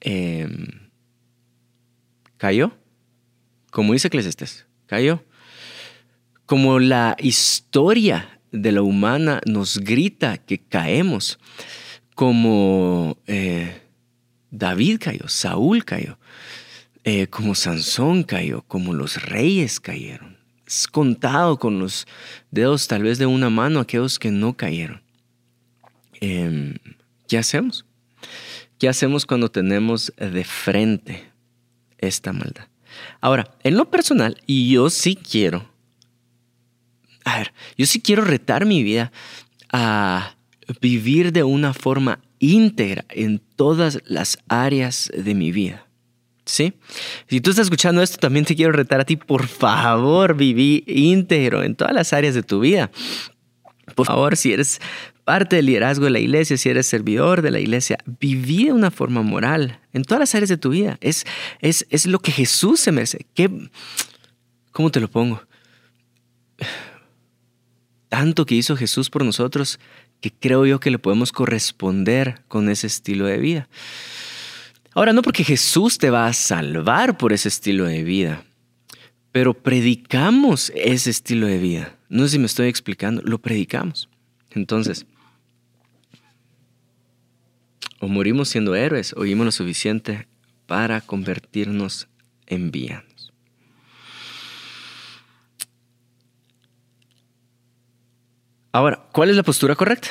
em, 0.00 0.90
cayó, 2.36 2.76
como 3.70 3.92
dice 3.92 4.08
Eclesiastes, 4.08 4.66
cayó 4.86 5.24
como 6.46 6.78
la 6.78 7.16
historia 7.18 8.40
de 8.52 8.72
la 8.72 8.82
humana 8.82 9.40
nos 9.46 9.78
grita 9.78 10.38
que 10.38 10.58
caemos, 10.58 11.38
como 12.14 13.16
eh, 13.26 13.82
David 14.50 15.00
cayó, 15.00 15.28
Saúl 15.28 15.84
cayó, 15.84 16.18
eh, 17.02 17.26
como 17.26 17.54
Sansón 17.54 18.22
cayó, 18.22 18.62
como 18.62 18.92
los 18.92 19.22
reyes 19.22 19.80
cayeron. 19.80 20.33
Contado 20.90 21.58
con 21.58 21.78
los 21.78 22.06
dedos 22.50 22.86
tal 22.88 23.02
vez 23.02 23.18
de 23.18 23.26
una 23.26 23.50
mano 23.50 23.80
aquellos 23.80 24.18
que 24.18 24.30
no 24.30 24.56
cayeron. 24.56 25.02
Em, 26.20 26.74
¿Qué 27.28 27.38
hacemos? 27.38 27.84
¿Qué 28.78 28.88
hacemos 28.88 29.26
cuando 29.26 29.50
tenemos 29.50 30.12
de 30.16 30.44
frente 30.44 31.30
esta 31.98 32.32
maldad? 32.32 32.68
Ahora, 33.20 33.56
en 33.62 33.76
lo 33.76 33.90
personal, 33.90 34.40
y 34.46 34.70
yo 34.70 34.90
sí 34.90 35.16
quiero 35.16 35.74
a 37.24 37.38
ver, 37.38 37.52
yo 37.76 37.86
sí 37.86 38.00
quiero 38.00 38.22
retar 38.24 38.66
mi 38.66 38.82
vida 38.82 39.10
a 39.72 40.36
vivir 40.80 41.32
de 41.32 41.42
una 41.42 41.72
forma 41.72 42.20
íntegra 42.38 43.04
en 43.08 43.38
todas 43.38 44.00
las 44.04 44.38
áreas 44.48 45.10
de 45.16 45.34
mi 45.34 45.50
vida. 45.50 45.83
¿Sí? 46.46 46.74
Si 47.28 47.40
tú 47.40 47.50
estás 47.50 47.66
escuchando 47.66 48.02
esto, 48.02 48.18
también 48.18 48.44
te 48.44 48.54
quiero 48.54 48.72
retar 48.72 49.00
a 49.00 49.04
ti, 49.04 49.16
por 49.16 49.46
favor, 49.46 50.36
viví 50.36 50.84
íntegro 50.86 51.62
en 51.62 51.74
todas 51.74 51.94
las 51.94 52.12
áreas 52.12 52.34
de 52.34 52.42
tu 52.42 52.60
vida. 52.60 52.90
Por 53.94 54.06
favor, 54.06 54.36
si 54.36 54.52
eres 54.52 54.80
parte 55.24 55.56
del 55.56 55.66
liderazgo 55.66 56.04
de 56.04 56.10
la 56.10 56.18
iglesia, 56.18 56.58
si 56.58 56.68
eres 56.68 56.86
servidor 56.86 57.40
de 57.40 57.50
la 57.50 57.60
iglesia, 57.60 57.98
viví 58.20 58.66
de 58.66 58.72
una 58.72 58.90
forma 58.90 59.22
moral 59.22 59.80
en 59.92 60.04
todas 60.04 60.20
las 60.20 60.34
áreas 60.34 60.50
de 60.50 60.58
tu 60.58 60.70
vida. 60.70 60.98
Es, 61.00 61.24
es, 61.60 61.86
es 61.88 62.06
lo 62.06 62.18
que 62.18 62.32
Jesús 62.32 62.80
se 62.80 62.92
merece. 62.92 63.26
¿Qué, 63.34 63.50
¿Cómo 64.72 64.90
te 64.90 65.00
lo 65.00 65.08
pongo? 65.08 65.40
tanto 68.14 68.46
que 68.46 68.54
hizo 68.54 68.76
Jesús 68.76 69.10
por 69.10 69.24
nosotros 69.24 69.80
que 70.20 70.30
creo 70.30 70.64
yo 70.66 70.78
que 70.78 70.92
le 70.92 71.00
podemos 71.00 71.32
corresponder 71.32 72.44
con 72.46 72.68
ese 72.68 72.86
estilo 72.86 73.26
de 73.26 73.38
vida. 73.38 73.68
Ahora, 74.94 75.12
no 75.12 75.22
porque 75.22 75.42
Jesús 75.42 75.98
te 75.98 76.10
va 76.10 76.26
a 76.26 76.32
salvar 76.32 77.18
por 77.18 77.32
ese 77.32 77.48
estilo 77.48 77.84
de 77.86 78.04
vida, 78.04 78.44
pero 79.32 79.52
predicamos 79.52 80.70
ese 80.76 81.10
estilo 81.10 81.48
de 81.48 81.58
vida. 81.58 81.98
No 82.08 82.22
sé 82.22 82.30
si 82.30 82.38
me 82.38 82.46
estoy 82.46 82.68
explicando, 82.68 83.20
lo 83.24 83.40
predicamos. 83.40 84.08
Entonces, 84.50 85.04
o 87.98 88.06
morimos 88.06 88.50
siendo 88.50 88.76
héroes 88.76 89.14
o 89.16 89.22
vimos 89.22 89.44
lo 89.44 89.50
suficiente 89.50 90.28
para 90.66 91.00
convertirnos 91.00 92.06
en 92.46 92.70
vía. 92.70 93.04
Ahora, 98.70 99.08
¿cuál 99.12 99.30
es 99.30 99.36
la 99.36 99.42
postura 99.42 99.74
correcta? 99.74 100.10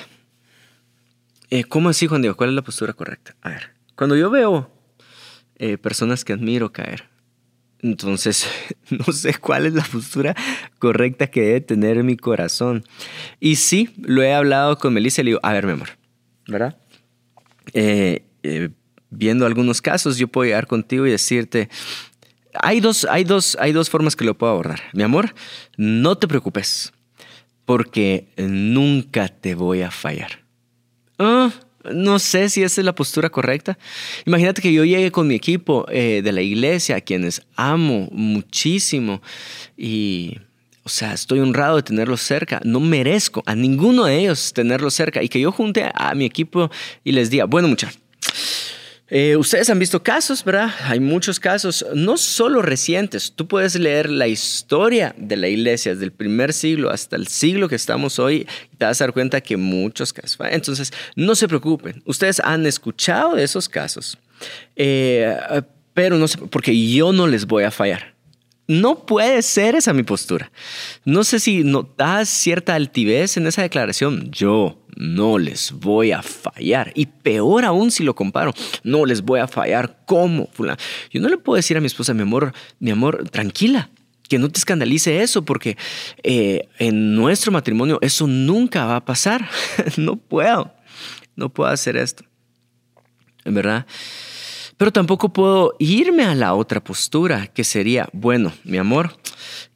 Eh, 1.50 1.64
¿Cómo 1.64 1.90
así, 1.90 2.08
Juan 2.08 2.22
Diego? 2.22 2.36
¿Cuál 2.36 2.50
es 2.50 2.56
la 2.56 2.62
postura 2.64 2.94
correcta? 2.94 3.36
A 3.42 3.50
ver, 3.50 3.72
cuando 3.96 4.16
yo 4.16 4.30
veo 4.30 4.73
eh, 5.58 5.78
personas 5.78 6.26
que 6.26 6.34
admiro 6.34 6.72
caer, 6.72 7.10
entonces 7.82 8.48
no 8.90 9.12
sé 9.14 9.36
cuál 9.36 9.66
es 9.66 9.74
la 9.74 9.84
postura 9.84 10.36
correcta 10.80 11.28
que 11.28 11.42
debe 11.42 11.62
tener 11.62 12.04
mi 12.04 12.18
corazón. 12.18 12.84
Y 13.40 13.58
sí, 13.58 13.90
lo 14.02 14.24
he 14.24 14.34
hablado 14.34 14.78
con 14.78 14.94
Melissa 14.94 15.22
y 15.22 15.26
le 15.26 15.30
digo, 15.32 15.40
a 15.44 15.54
ver, 15.54 15.66
mi 15.66 15.74
amor, 15.74 15.90
¿verdad? 16.48 16.78
Eh, 17.74 18.24
viendo 19.10 19.46
algunos 19.46 19.82
casos, 19.82 20.18
yo 20.18 20.28
puedo 20.28 20.46
llegar 20.46 20.68
contigo 20.68 21.06
y 21.06 21.12
decirte, 21.12 21.70
hay 22.54 22.80
dos, 22.80 23.06
hay, 23.10 23.24
dos, 23.24 23.58
hay 23.60 23.72
dos 23.72 23.90
formas 23.90 24.16
que 24.16 24.26
lo 24.26 24.38
puedo 24.38 24.52
abordar. 24.54 24.82
Mi 24.94 25.04
amor, 25.04 25.34
no 25.78 26.18
te 26.18 26.28
preocupes 26.28 26.94
porque 27.66 28.28
nunca 28.38 29.28
te 29.30 29.56
voy 29.56 29.82
a 29.82 29.92
fallar. 29.92 30.44
Ah, 31.18 31.52
no 31.92 32.20
sé 32.20 32.50
si 32.50 32.64
esa 32.64 32.82
es 32.82 32.86
la 32.86 32.96
postura 32.96 33.30
correcta. 33.30 33.78
Imagínate 34.26 34.62
que 34.62 34.72
yo 34.72 34.84
llegue 34.86 35.12
con 35.12 35.28
mi 35.28 35.36
equipo 35.36 35.86
eh, 35.90 36.22
de 36.24 36.32
la 36.32 36.42
iglesia, 36.42 36.98
a 36.98 37.02
quienes 37.02 37.42
amo 37.56 38.08
muchísimo, 38.12 39.22
y, 39.78 40.38
o 40.84 40.90
sea, 40.90 41.14
estoy 41.14 41.40
honrado 41.40 41.78
de 41.78 41.84
tenerlos 41.84 42.22
cerca. 42.22 42.62
No 42.64 42.80
merezco 42.80 43.44
a 43.46 43.56
ninguno 43.56 44.06
de 44.06 44.20
ellos 44.20 44.54
tenerlos 44.54 44.94
cerca. 44.94 45.24
Y 45.24 45.30
que 45.30 45.40
yo 45.40 45.52
junte 45.52 45.90
a 45.94 46.14
mi 46.16 46.26
equipo 46.26 46.70
y 47.04 47.12
les 47.12 47.30
diga, 47.30 47.46
bueno, 47.46 47.68
muchachos, 47.68 48.00
eh, 49.16 49.38
ustedes 49.38 49.70
han 49.70 49.78
visto 49.78 50.02
casos, 50.02 50.44
¿verdad? 50.44 50.74
Hay 50.86 51.00
muchos 51.00 51.40
casos, 51.40 51.86
no 51.94 52.18
solo 52.18 52.64
recientes. 52.64 53.32
Tú 53.36 53.48
puedes 53.48 53.76
leer 53.76 54.10
la 54.10 54.28
historia 54.28 55.14
de 55.16 55.38
la 55.38 55.48
iglesia 55.50 55.94
desde 55.94 56.06
el 56.06 56.12
primer 56.12 56.52
siglo 56.52 56.90
hasta 56.90 57.16
el 57.16 57.28
siglo 57.28 57.70
que 57.70 57.76
estamos 57.76 58.18
hoy 58.18 58.48
y 58.74 58.76
te 58.76 58.86
vas 58.86 59.00
a 59.00 59.04
dar 59.04 59.14
cuenta 59.14 59.40
que 59.40 59.56
muchos 59.56 60.14
casos. 60.14 60.40
Entonces, 60.50 60.92
no 61.16 61.36
se 61.36 61.48
preocupen. 61.48 62.02
Ustedes 62.06 62.40
han 62.40 62.66
escuchado 62.66 63.36
de 63.36 63.44
esos 63.44 63.70
casos, 63.70 64.18
eh, 64.76 65.38
pero 65.94 66.18
no 66.18 66.28
sé, 66.28 66.40
porque 66.50 66.76
yo 66.92 67.14
no 67.14 67.28
les 67.28 67.46
voy 67.46 67.66
a 67.66 67.70
fallar. 67.70 68.13
No 68.68 69.06
puede 69.06 69.42
ser 69.42 69.76
esa 69.76 69.94
mi 69.94 70.04
postura. 70.04 70.52
No 71.04 71.24
sé 71.24 71.40
si 71.40 71.64
notas 71.64 72.30
cierta 72.30 72.76
altivez 72.76 73.36
en 73.36 73.48
esa 73.48 73.62
declaración. 73.62 74.32
Yo 74.32 74.84
no 74.96 75.38
les 75.38 75.74
voy 75.74 76.12
a 76.12 76.22
fallar. 76.22 76.92
Y 76.96 77.08
peor 77.08 77.66
aún 77.66 77.92
si 77.92 78.04
lo 78.04 78.16
comparo, 78.16 78.54
no 78.84 79.06
les 79.06 79.22
voy 79.22 79.40
a 79.40 79.48
fallar 79.48 80.04
como 80.06 80.48
fulano. 80.48 80.78
Yo 81.12 81.20
no 81.20 81.28
le 81.28 81.38
puedo 81.38 81.58
decir 81.58 81.76
a 81.78 81.82
mi 81.82 81.88
esposa, 81.88 82.14
mi 82.14 82.22
amor, 82.22 82.54
mi 82.80 82.92
amor, 82.92 83.30
tranquila, 83.30 83.90
que 84.30 84.40
no 84.40 84.50
te 84.50 84.60
escandalice 84.60 85.22
eso, 85.22 85.44
porque 85.44 85.78
eh, 86.24 86.70
en 86.80 87.16
nuestro 87.16 87.52
matrimonio 87.52 88.00
eso 88.02 88.28
nunca 88.28 88.86
va 88.86 88.98
a 88.98 89.06
pasar. 89.06 89.50
no 89.98 90.16
puedo, 90.16 90.74
no 91.36 91.50
puedo 91.50 91.70
hacer 91.70 91.98
esto. 91.98 92.24
En 93.44 93.56
verdad. 93.56 93.86
Pero 94.78 94.92
tampoco 94.92 95.30
puedo 95.30 95.76
irme 95.80 96.24
a 96.24 96.36
la 96.36 96.54
otra 96.54 96.84
postura, 96.84 97.48
que 97.48 97.64
sería, 97.64 98.10
bueno, 98.14 98.52
mi 98.64 98.78
amor, 98.78 99.16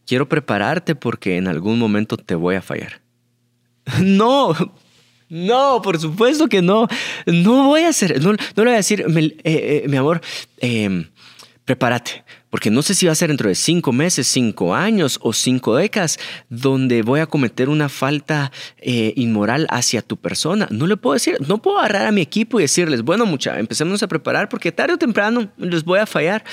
quiero 0.05 0.27
prepararte 0.27 0.95
porque 0.95 1.37
en 1.37 1.47
algún 1.47 1.77
momento 1.79 2.17
te 2.17 2.35
voy 2.35 2.55
a 2.55 2.61
fallar. 2.61 3.01
No, 4.03 4.53
no, 5.29 5.81
por 5.81 5.99
supuesto 5.99 6.47
que 6.47 6.61
no. 6.61 6.87
No 7.25 7.67
voy 7.67 7.81
a 7.81 7.89
hacer, 7.89 8.21
no, 8.21 8.33
le 8.33 8.37
voy 8.55 8.73
a 8.73 8.77
decir, 8.77 9.05
eh, 9.07 9.35
eh, 9.43 9.85
mi 9.87 9.97
amor, 9.97 10.21
eh, 10.59 11.05
prepárate, 11.67 12.23
porque 12.49 12.71
no 12.71 12.81
sé 12.81 12.95
si 12.95 13.07
va 13.07 13.11
a 13.11 13.15
ser 13.15 13.27
dentro 13.27 13.49
de 13.49 13.55
cinco 13.55 13.91
meses, 13.91 14.25
cinco 14.25 14.73
años 14.73 15.19
o 15.21 15.33
cinco 15.33 15.75
décadas 15.75 16.17
donde 16.49 17.01
voy 17.01 17.19
a 17.19 17.25
cometer 17.25 17.67
una 17.67 17.89
falta 17.89 18.53
eh, 18.77 19.11
inmoral 19.17 19.67
hacia 19.69 20.01
tu 20.01 20.15
persona. 20.15 20.69
No 20.71 20.87
le 20.87 20.95
puedo 20.95 21.15
decir, 21.15 21.35
no 21.45 21.61
puedo 21.61 21.77
agarrar 21.77 22.07
a 22.07 22.13
mi 22.13 22.21
equipo 22.21 22.57
y 22.57 22.63
decirles, 22.63 23.01
bueno, 23.01 23.25
mucha, 23.25 23.59
empecemos 23.59 24.01
a 24.01 24.07
preparar 24.07 24.47
porque 24.47 24.71
tarde 24.71 24.93
o 24.93 24.97
temprano 24.97 25.51
les 25.57 25.83
voy 25.83 25.99
a 25.99 26.05
fallar. 26.05 26.45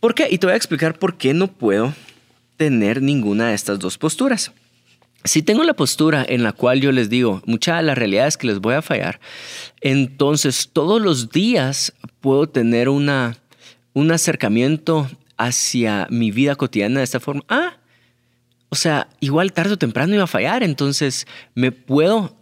¿Por 0.00 0.14
qué? 0.14 0.26
Y 0.30 0.38
te 0.38 0.46
voy 0.46 0.54
a 0.54 0.56
explicar 0.56 0.98
por 0.98 1.18
qué 1.18 1.34
no 1.34 1.48
puedo 1.48 1.92
tener 2.56 3.02
ninguna 3.02 3.48
de 3.48 3.54
estas 3.54 3.78
dos 3.78 3.98
posturas. 3.98 4.52
si 5.24 5.42
tengo 5.42 5.64
la 5.64 5.74
postura 5.74 6.24
en 6.26 6.42
la 6.42 6.52
cual 6.52 6.80
yo 6.80 6.92
les 6.92 7.10
digo, 7.10 7.42
mucha 7.44 7.82
la 7.82 7.94
realidad 7.94 8.26
es 8.26 8.38
que 8.38 8.46
les 8.46 8.58
voy 8.58 8.74
a 8.74 8.82
fallar, 8.82 9.20
entonces 9.82 10.70
todos 10.72 11.00
los 11.00 11.30
días 11.30 11.92
puedo 12.20 12.48
tener 12.48 12.88
una, 12.88 13.36
un 13.92 14.10
acercamiento 14.10 15.10
hacia 15.36 16.06
mi 16.10 16.30
vida 16.30 16.54
cotidiana 16.54 17.00
de 17.00 17.04
esta 17.04 17.20
forma. 17.20 17.42
Ah, 17.48 17.78
o 18.68 18.74
sea, 18.74 19.08
igual 19.20 19.52
tarde 19.52 19.74
o 19.74 19.78
temprano 19.78 20.14
iba 20.14 20.24
a 20.24 20.28
fallar, 20.28 20.62
entonces 20.62 21.26
me 21.54 21.72
puedo, 21.72 22.34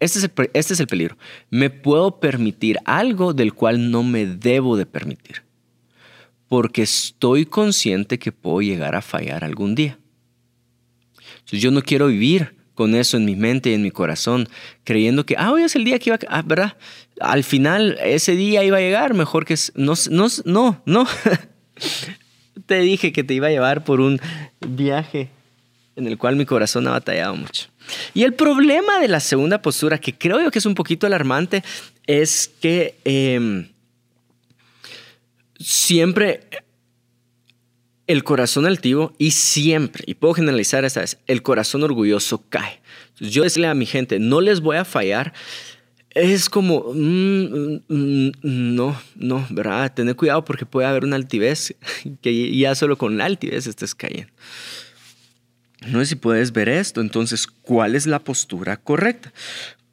este 0.00 0.18
es, 0.18 0.24
el, 0.24 0.32
este 0.52 0.74
es 0.74 0.80
el 0.80 0.86
peligro, 0.86 1.16
me 1.50 1.70
puedo 1.70 2.20
permitir 2.20 2.78
algo 2.84 3.32
del 3.32 3.54
cual 3.54 3.90
no 3.90 4.02
me 4.02 4.26
debo 4.26 4.76
de 4.76 4.84
permitir, 4.84 5.44
porque 6.46 6.82
estoy 6.82 7.46
consciente 7.46 8.18
que 8.18 8.32
puedo 8.32 8.60
llegar 8.60 8.96
a 8.96 9.02
fallar 9.02 9.44
algún 9.44 9.74
día. 9.74 9.98
Entonces 11.38 11.62
yo 11.62 11.70
no 11.70 11.80
quiero 11.80 12.08
vivir 12.08 12.57
con 12.78 12.94
eso 12.94 13.16
en 13.16 13.24
mi 13.24 13.34
mente 13.34 13.70
y 13.70 13.74
en 13.74 13.82
mi 13.82 13.90
corazón, 13.90 14.48
creyendo 14.84 15.26
que, 15.26 15.34
ah, 15.36 15.50
hoy 15.50 15.64
es 15.64 15.74
el 15.74 15.82
día 15.82 15.98
que 15.98 16.10
iba 16.10 16.16
a, 16.28 16.38
ah, 16.38 16.42
¿verdad? 16.46 16.76
Al 17.18 17.42
final, 17.42 17.98
ese 18.00 18.36
día 18.36 18.62
iba 18.62 18.76
a 18.76 18.80
llegar, 18.80 19.14
mejor 19.14 19.44
que, 19.44 19.56
no, 19.74 19.94
no, 20.12 20.28
no, 20.44 20.80
no. 20.86 21.08
te 22.66 22.78
dije 22.78 23.10
que 23.10 23.24
te 23.24 23.34
iba 23.34 23.48
a 23.48 23.50
llevar 23.50 23.82
por 23.82 24.00
un 24.00 24.20
viaje 24.60 25.28
en 25.96 26.06
el 26.06 26.18
cual 26.18 26.36
mi 26.36 26.46
corazón 26.46 26.86
ha 26.86 26.92
batallado 26.92 27.34
mucho. 27.34 27.66
Y 28.14 28.22
el 28.22 28.34
problema 28.34 29.00
de 29.00 29.08
la 29.08 29.18
segunda 29.18 29.60
postura, 29.60 29.98
que 29.98 30.16
creo 30.16 30.40
yo 30.40 30.52
que 30.52 30.60
es 30.60 30.66
un 30.66 30.76
poquito 30.76 31.04
alarmante, 31.04 31.64
es 32.06 32.48
que 32.60 32.94
em, 33.02 33.66
siempre 35.58 36.42
el 38.08 38.24
corazón 38.24 38.66
altivo 38.66 39.12
y 39.18 39.30
siempre, 39.32 40.02
y 40.06 40.14
puedo 40.14 40.34
generalizar 40.34 40.84
esta 40.84 41.00
vez, 41.00 41.18
el 41.26 41.42
corazón 41.42 41.84
orgulloso 41.84 42.42
cae. 42.48 42.80
yo 43.20 43.42
decirle 43.44 43.68
a 43.68 43.74
mi 43.74 43.86
gente, 43.86 44.18
no 44.18 44.40
les 44.40 44.60
voy 44.60 44.78
a 44.78 44.84
fallar, 44.84 45.34
es 46.10 46.48
como, 46.48 46.92
mm, 46.94 47.82
mm, 47.86 48.30
no, 48.42 49.00
no, 49.14 49.46
¿verdad? 49.50 49.92
Tener 49.92 50.16
cuidado 50.16 50.44
porque 50.44 50.64
puede 50.66 50.88
haber 50.88 51.04
una 51.04 51.16
altivez, 51.16 51.76
que 52.22 52.56
ya 52.56 52.74
solo 52.74 52.96
con 52.96 53.18
la 53.18 53.26
altivez 53.26 53.66
estés 53.66 53.94
cayendo. 53.94 54.32
No 55.86 56.00
sé 56.00 56.06
si 56.06 56.16
puedes 56.16 56.52
ver 56.52 56.68
esto, 56.68 57.02
entonces, 57.02 57.46
¿cuál 57.46 57.94
es 57.94 58.06
la 58.06 58.18
postura 58.20 58.78
correcta? 58.78 59.32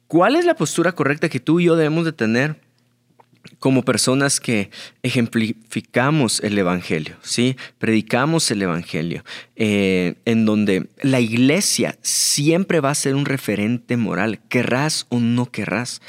¿Cuál 0.08 0.36
es 0.36 0.44
la 0.46 0.56
postura 0.56 0.92
correcta 0.92 1.28
que 1.28 1.38
tú 1.38 1.60
y 1.60 1.64
yo 1.64 1.76
debemos 1.76 2.04
de 2.04 2.12
tener 2.12 2.65
como 3.58 3.84
personas 3.84 4.40
que 4.40 4.70
ejemplificamos 5.02 6.40
el 6.40 6.58
Evangelio, 6.58 7.16
¿sí? 7.22 7.56
Predicamos 7.78 8.50
el 8.50 8.62
Evangelio, 8.62 9.24
eh, 9.56 10.14
en 10.24 10.44
donde 10.44 10.88
la 11.02 11.20
iglesia 11.20 11.96
siempre 12.02 12.80
va 12.80 12.90
a 12.90 12.94
ser 12.94 13.14
un 13.14 13.24
referente 13.24 13.96
moral, 13.96 14.40
querrás 14.48 15.06
o 15.08 15.20
no 15.20 15.50
querrás. 15.50 16.00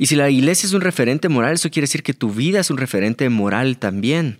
Y 0.00 0.06
si 0.06 0.16
la 0.16 0.30
iglesia 0.30 0.66
es 0.66 0.72
un 0.72 0.80
referente 0.80 1.28
moral, 1.28 1.52
eso 1.52 1.68
quiere 1.70 1.84
decir 1.84 2.02
que 2.02 2.14
tu 2.14 2.30
vida 2.30 2.60
es 2.60 2.70
un 2.70 2.78
referente 2.78 3.28
moral 3.28 3.76
también. 3.76 4.38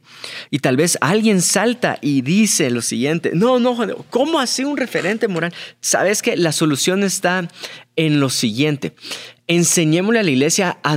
Y 0.51 0.61
tal 0.61 0.79
vez 0.79 0.97
alguien 1.03 1.43
salta 1.43 1.99
y 2.01 2.23
dice 2.23 2.71
lo 2.71 2.81
siguiente, 2.81 3.33
no, 3.35 3.61
no, 3.61 3.77
¿cómo 4.09 4.41
así 4.41 4.65
un 4.65 4.79
referente 4.79 5.29
moral? 5.29 5.53
Sabes 5.83 6.23
que 6.23 6.35
la 6.39 6.53
solución 6.53 7.03
está 7.03 7.47
en 7.97 8.21
lo 8.21 8.31
siguiente. 8.31 8.95
Enseñémosle 9.49 10.21
a 10.21 10.23
la 10.23 10.31
iglesia 10.31 10.79
a 10.83 10.97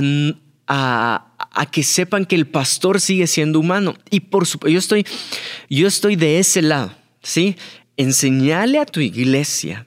a, 0.66 1.68
que 1.70 1.82
sepan 1.82 2.24
que 2.24 2.36
el 2.36 2.46
pastor 2.46 3.00
sigue 3.00 3.26
siendo 3.26 3.60
humano. 3.60 3.94
Y 4.10 4.20
por 4.20 4.46
supuesto, 4.46 4.72
yo 4.72 4.78
estoy, 4.78 5.06
yo 5.68 5.86
estoy 5.86 6.16
de 6.16 6.38
ese 6.38 6.62
lado, 6.62 6.92
¿sí? 7.22 7.56
Enseñale 7.96 8.78
a 8.78 8.86
tu 8.86 9.00
iglesia 9.00 9.86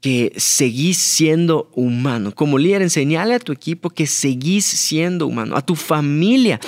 que 0.00 0.32
seguís 0.36 0.96
siendo 0.96 1.70
humano. 1.74 2.34
Como 2.34 2.58
líder, 2.58 2.82
enseñale 2.82 3.34
a 3.34 3.38
tu 3.38 3.52
equipo 3.52 3.90
que 3.90 4.06
seguís 4.06 4.64
siendo 4.64 5.26
humano. 5.26 5.56
A 5.56 5.64
tu 5.64 5.76
familia, 5.76 6.58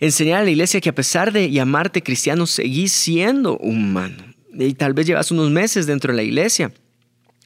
enseñale 0.00 0.40
a 0.40 0.44
la 0.44 0.50
iglesia 0.50 0.80
que 0.80 0.88
a 0.88 0.94
pesar 0.94 1.32
de 1.32 1.50
llamarte 1.50 2.02
cristiano, 2.02 2.46
seguís 2.46 2.92
siendo 2.92 3.58
humano. 3.58 4.24
Y 4.52 4.74
tal 4.74 4.92
vez 4.92 5.06
llevas 5.06 5.30
unos 5.30 5.50
meses 5.50 5.86
dentro 5.86 6.12
de 6.12 6.16
la 6.16 6.22
iglesia 6.22 6.72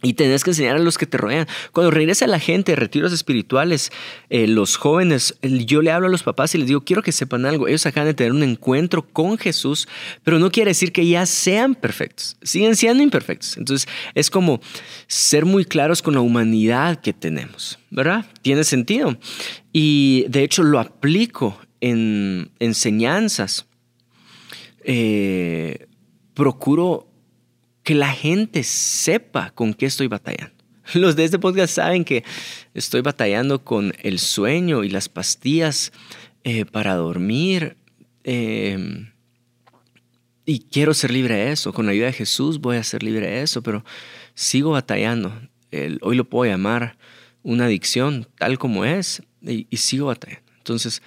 y 0.01 0.15
tenés 0.15 0.45
que 0.45 0.51
enseñar 0.51 0.77
a 0.77 0.79
los 0.79 0.97
que 0.97 1.07
te 1.07 1.19
rodean. 1.19 1.49
Cuando 1.73 1.91
regresa 1.91 2.27
la 2.27 2.39
gente 2.39 2.77
retiros 2.77 3.13
espirituales, 3.13 3.91
eh, 4.31 4.47
los 4.47 4.77
jóvenes, 4.77 5.37
yo 5.43 5.83
le 5.83 5.91
hablo 5.91 6.07
a 6.07 6.11
los 6.11 6.23
papás 6.23 6.55
y 6.55 6.59
les 6.59 6.69
digo, 6.69 6.83
quiero 6.83 7.03
que 7.03 7.11
sepan 7.11 7.47
algo. 7.47 7.67
Ellos 7.67 7.85
acaban 7.87 8.07
de 8.07 8.15
tener 8.15 8.33
un 8.33 8.45
encuentro 8.45 9.03
con 9.03 9.39
Jesús, 9.39 9.89
pero 10.23 10.39
no 10.39 10.53
quiere 10.53 10.71
decir 10.71 10.93
que 10.93 11.07
ya 11.07 11.27
sean 11.27 11.75
perfectos. 11.75 12.37
Siguen 12.43 12.77
siendo 12.77 13.03
imperfectos. 13.03 13.57
Entonces, 13.57 13.89
es 14.15 14.31
como 14.31 14.61
ser 15.09 15.45
muy 15.45 15.65
claros 15.65 16.01
con 16.01 16.15
la 16.15 16.21
humanidad 16.21 17.01
que 17.01 17.13
tenemos, 17.13 17.79
¿verdad? 17.91 18.25
Tiene 18.43 18.63
sentido. 18.63 19.19
Y 19.73 20.27
de 20.29 20.45
hecho 20.45 20.63
lo 20.63 20.79
aplico 20.79 21.59
en 21.81 22.51
enseñanzas. 22.61 23.67
Eh, 24.85 25.87
procuro 26.35 27.08
que 27.88 27.94
la 27.94 28.12
gente 28.12 28.64
sepa 28.64 29.48
con 29.48 29.72
qué 29.72 29.87
estoy 29.87 30.09
batallando. 30.09 30.55
Los 30.92 31.16
de 31.16 31.24
este 31.24 31.38
podcast 31.38 31.72
saben 31.74 32.05
que 32.05 32.22
estoy 32.74 33.01
batallando 33.01 33.64
con 33.64 33.94
el 34.03 34.18
sueño 34.18 34.85
y 34.85 34.90
las 34.90 35.09
pastillas 35.09 35.90
eh, 36.44 36.66
para 36.66 36.96
dormir. 36.96 37.79
Em, 38.24 39.11
y 40.44 40.59
quiero 40.70 40.92
ser 40.92 41.12
libre 41.12 41.35
de 41.37 41.53
eso. 41.53 41.72
Con 41.72 41.87
la 41.87 41.92
ayuda 41.92 42.09
de 42.09 42.12
Jesús 42.12 42.61
voy 42.61 42.77
a 42.77 42.85
ser 42.85 43.03
libre 43.03 43.27
de 43.27 43.40
eso, 43.40 43.62
pero 43.62 43.83
sigo 44.35 44.72
batallando. 44.72 45.33
hoy 46.03 46.14
lo 46.14 46.29
puedo 46.29 46.53
llamar 46.53 46.98
una 47.42 47.64
adicción 47.64 48.29
tal 48.37 48.59
como 48.59 48.85
es 48.85 49.22
y, 49.40 49.66
y 49.70 49.79
sigo 49.79 50.09
batallando. 50.09 50.53
Entonces, 50.59 51.01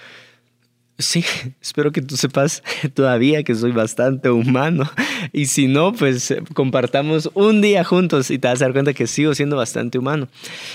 Sí, 1.01 1.25
espero 1.61 1.91
que 1.91 2.01
tú 2.01 2.15
sepas 2.17 2.63
todavía 2.93 3.43
que 3.43 3.55
soy 3.55 3.71
bastante 3.71 4.29
humano. 4.29 4.89
Y 5.33 5.47
si 5.47 5.67
no, 5.67 5.93
pues 5.93 6.31
eh, 6.31 6.43
compartamos 6.53 7.29
un 7.33 7.61
día 7.61 7.83
juntos 7.83 8.31
y 8.31 8.39
te 8.39 8.47
vas 8.47 8.61
a 8.61 8.65
dar 8.65 8.73
cuenta 8.73 8.93
que 8.93 9.07
sigo 9.07 9.33
siendo 9.35 9.55
bastante 9.55 9.97
humano. 9.97 10.27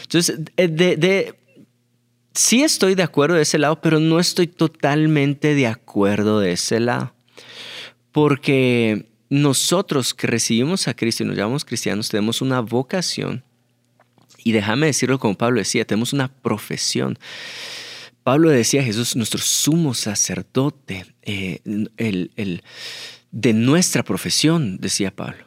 Entonces, 0.02 0.38
eh, 0.56 0.68
de, 0.68 1.34
sí 2.34 2.62
estoy 2.62 2.94
de 2.94 3.02
acuerdo 3.02 3.36
de 3.36 3.42
ese 3.42 3.58
lado, 3.58 3.80
pero 3.80 4.00
no 4.00 4.18
estoy 4.20 4.46
totalmente 4.46 5.54
de 5.54 5.66
acuerdo 5.66 6.40
de 6.40 6.52
ese 6.52 6.80
lado. 6.80 7.14
Porque 8.12 9.06
nosotros 9.28 10.14
que 10.14 10.26
recibimos 10.26 10.88
a 10.88 10.94
Cristo 10.94 11.22
y 11.22 11.26
nos 11.26 11.36
llamamos 11.36 11.64
cristianos 11.64 12.08
tenemos 12.08 12.40
una 12.40 12.60
vocación. 12.60 13.42
Y 14.44 14.52
déjame 14.52 14.86
decirlo 14.86 15.18
como 15.18 15.34
Pablo 15.34 15.58
decía, 15.58 15.84
tenemos 15.84 16.12
una 16.12 16.28
profesión. 16.28 17.18
Pablo 18.26 18.48
decía 18.48 18.82
Jesús, 18.82 19.14
nuestro 19.14 19.40
sumo 19.40 19.94
sacerdote, 19.94 21.06
eh, 21.22 21.60
el, 21.96 22.62
de 23.30 23.52
nuestra 23.52 24.02
profesión, 24.02 24.78
decía 24.78 25.14
Pablo. 25.14 25.44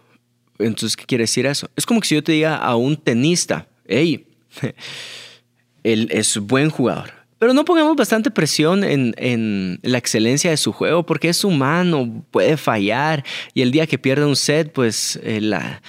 Entonces, 0.59 0.95
¿qué 0.95 1.03
quiere 1.03 1.23
decir 1.23 1.45
eso? 1.45 1.69
Es 1.75 1.85
como 1.85 1.99
que 1.99 2.07
si 2.07 2.15
yo 2.15 2.23
te 2.23 2.31
diga 2.31 2.55
a 2.55 2.77
un 2.77 2.95
tenista, 2.95 3.67
hey, 3.85 4.27
él 5.83 6.07
es 6.09 6.37
buen 6.37 6.69
jugador. 6.69 7.11
Pero 7.37 7.53
no 7.53 7.65
pongamos 7.65 7.97
bastante 7.97 8.31
presión 8.31 8.85
en, 8.85 9.79
la 9.83 9.97
excelencia 9.97 10.49
de 10.49 10.55
su 10.55 10.71
juego 10.71 11.05
porque 11.05 11.27
es 11.27 11.43
humano, 11.43 12.25
puede 12.31 12.55
fallar 12.55 13.25
y 13.53 13.61
el 13.61 13.71
día 13.71 13.87
que 13.87 13.99
pierda 13.99 14.25
un 14.25 14.37
set, 14.37 14.71
pues 14.71 15.19
eh, 15.21 15.41
la, 15.41 15.81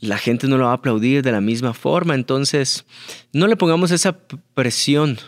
la 0.00 0.16
gente 0.16 0.48
no 0.48 0.56
lo 0.56 0.64
va 0.64 0.70
a 0.70 0.76
aplaudir 0.76 1.22
de 1.22 1.32
la 1.32 1.42
misma 1.42 1.74
forma. 1.74 2.14
Entonces, 2.14 2.86
no 3.34 3.46
le 3.46 3.56
pongamos 3.56 3.90
esa 3.90 4.16
presión 4.54 5.18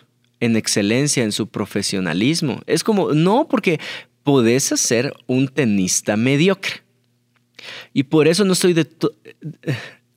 en 0.41 0.57
excelencia 0.57 1.25
en 1.25 1.33
su 1.33 1.49
profesionalismo. 1.49 2.61
Es 2.67 2.85
como, 2.85 3.13
no, 3.13 3.49
porque 3.49 3.81
podés 4.23 4.65
ser 4.65 5.15
un 5.27 5.49
tenista 5.49 6.17
mediocre. 6.17 6.83
Y 7.93 8.05
por 8.05 8.29
eso 8.29 8.45
no 8.45 8.53
estoy 8.53 8.75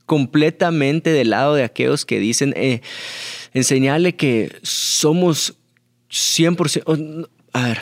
completamente 0.05 1.11
del 1.11 1.29
lado 1.29 1.53
de 1.53 1.63
aquellos 1.63 2.05
que 2.05 2.19
dicen, 2.19 2.53
eh, 2.57 2.81
enseñarle 3.53 4.15
que 4.15 4.57
somos 4.63 5.55
100%... 6.09 7.29
a 7.53 7.63
ver, 7.63 7.81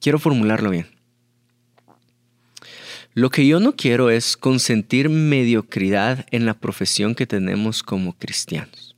quiero 0.00 0.18
formularlo 0.18 0.70
bien. 0.70 0.86
Lo 3.12 3.30
que 3.30 3.46
yo 3.46 3.60
no 3.60 3.74
quiero 3.76 4.08
es 4.08 4.36
consentir 4.36 5.08
mediocridad 5.08 6.26
en 6.30 6.46
la 6.46 6.54
profesión 6.54 7.14
que 7.14 7.26
tenemos 7.26 7.82
como 7.82 8.16
cristianos. 8.16 8.96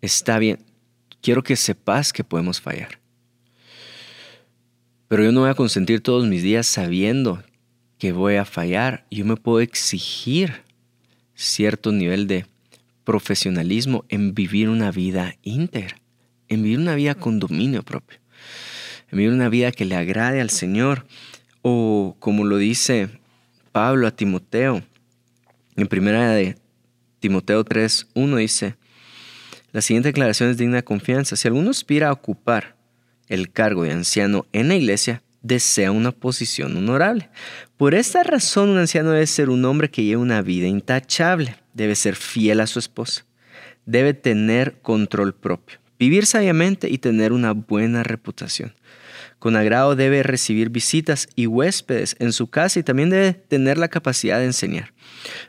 Está 0.00 0.38
bien, 0.38 0.60
quiero 1.24 1.42
que 1.42 1.56
sepas 1.56 2.12
que 2.12 2.22
podemos 2.22 2.60
fallar. 2.60 3.00
Pero 5.08 5.24
yo 5.24 5.32
no 5.32 5.40
voy 5.40 5.50
a 5.50 5.54
consentir 5.54 6.02
todos 6.02 6.26
mis 6.26 6.42
días 6.42 6.66
sabiendo 6.66 7.42
que 7.98 8.12
voy 8.12 8.36
a 8.36 8.44
fallar. 8.44 9.06
Yo 9.10 9.24
me 9.24 9.36
puedo 9.36 9.60
exigir 9.60 10.62
cierto 11.34 11.92
nivel 11.92 12.26
de 12.26 12.44
profesionalismo 13.04 14.04
en 14.10 14.34
vivir 14.34 14.68
una 14.68 14.90
vida 14.90 15.34
íntegra, 15.42 15.96
en 16.48 16.62
vivir 16.62 16.78
una 16.78 16.94
vida 16.94 17.14
con 17.14 17.40
dominio 17.40 17.82
propio, 17.82 18.18
en 19.10 19.18
vivir 19.18 19.32
una 19.32 19.48
vida 19.48 19.72
que 19.72 19.86
le 19.86 19.96
agrade 19.96 20.42
al 20.42 20.50
Señor. 20.50 21.06
O 21.62 22.16
como 22.18 22.44
lo 22.44 22.58
dice 22.58 23.08
Pablo 23.72 24.06
a 24.06 24.10
Timoteo 24.10 24.82
en 25.76 25.86
primera 25.86 26.32
de 26.32 26.58
Timoteo 27.18 27.64
3, 27.64 28.08
1 28.12 28.36
dice, 28.36 28.76
la 29.74 29.80
siguiente 29.80 30.10
declaración 30.10 30.50
es 30.50 30.56
digna 30.56 30.76
de 30.76 30.84
confianza. 30.84 31.34
Si 31.34 31.48
alguno 31.48 31.70
aspira 31.70 32.08
a 32.08 32.12
ocupar 32.12 32.76
el 33.26 33.50
cargo 33.50 33.82
de 33.82 33.90
anciano 33.90 34.46
en 34.52 34.68
la 34.68 34.76
iglesia, 34.76 35.24
desea 35.42 35.90
una 35.90 36.12
posición 36.12 36.76
honorable. 36.76 37.28
Por 37.76 37.96
esta 37.96 38.22
razón, 38.22 38.68
un 38.68 38.78
anciano 38.78 39.10
debe 39.10 39.26
ser 39.26 39.50
un 39.50 39.64
hombre 39.64 39.90
que 39.90 40.04
lleve 40.04 40.22
una 40.22 40.42
vida 40.42 40.68
intachable, 40.68 41.56
debe 41.72 41.96
ser 41.96 42.14
fiel 42.14 42.60
a 42.60 42.68
su 42.68 42.78
esposa, 42.78 43.26
debe 43.84 44.14
tener 44.14 44.80
control 44.80 45.34
propio, 45.34 45.80
vivir 45.98 46.26
sabiamente 46.26 46.88
y 46.88 46.98
tener 46.98 47.32
una 47.32 47.50
buena 47.50 48.04
reputación. 48.04 48.74
Con 49.44 49.56
agrado 49.56 49.94
debe 49.94 50.22
recibir 50.22 50.70
visitas 50.70 51.28
y 51.36 51.46
huéspedes 51.46 52.16
en 52.18 52.32
su 52.32 52.46
casa 52.46 52.80
y 52.80 52.82
también 52.82 53.10
debe 53.10 53.34
tener 53.34 53.76
la 53.76 53.88
capacidad 53.88 54.38
de 54.38 54.46
enseñar. 54.46 54.94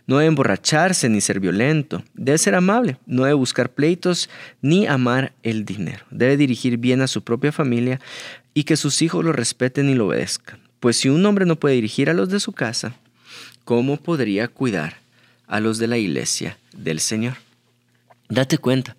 No 0.06 0.18
debe 0.18 0.28
emborracharse 0.28 1.08
ni 1.08 1.22
ser 1.22 1.40
violento. 1.40 2.04
Debe 2.14 2.38
ser 2.38 2.56
amable. 2.56 2.98
No 3.06 3.24
debe 3.24 3.36
buscar 3.36 3.72
pleitos 3.72 4.30
ni 4.62 4.86
amar 4.86 5.32
el 5.44 5.64
dinero. 5.64 6.04
Debe 6.12 6.36
dirigir 6.36 6.76
bien 6.76 7.00
a 7.00 7.08
su 7.08 7.24
propia 7.24 7.54
familia 7.54 8.02
y 8.54 8.66
que 8.66 8.76
sus 8.76 9.02
hijos 9.02 9.24
lo 9.24 9.32
respeten 9.32 9.90
y 9.90 9.96
lo 9.96 10.08
obedezcan. 10.08 10.60
Pues 10.82 10.98
si 10.98 11.08
un 11.08 11.26
hombre 11.26 11.46
no 11.46 11.56
puede 11.56 11.76
dirigir 11.76 12.10
a 12.10 12.14
los 12.14 12.28
de 12.28 12.42
su 12.42 12.52
casa, 12.52 12.98
¿cómo 13.64 13.96
podría 13.96 14.50
cuidar 14.50 14.98
a 15.48 15.62
los 15.62 15.78
de 15.78 15.88
la 15.88 15.98
iglesia 15.98 16.58
del 16.74 17.00
Señor? 17.00 17.36
Date 18.28 18.58
cuenta. 18.58 18.98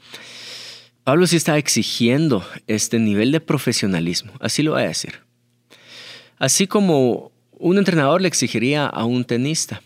Pablo 1.06 1.28
sí 1.28 1.36
está 1.36 1.56
exigiendo 1.56 2.44
este 2.66 2.98
nivel 2.98 3.30
de 3.30 3.38
profesionalismo, 3.38 4.32
así 4.40 4.64
lo 4.64 4.72
voy 4.72 4.82
a 4.82 4.88
decir. 4.88 5.20
Así 6.36 6.66
como 6.66 7.30
un 7.52 7.78
entrenador 7.78 8.20
le 8.20 8.26
exigiría 8.26 8.86
a 8.86 9.04
un 9.04 9.24
tenista. 9.24 9.82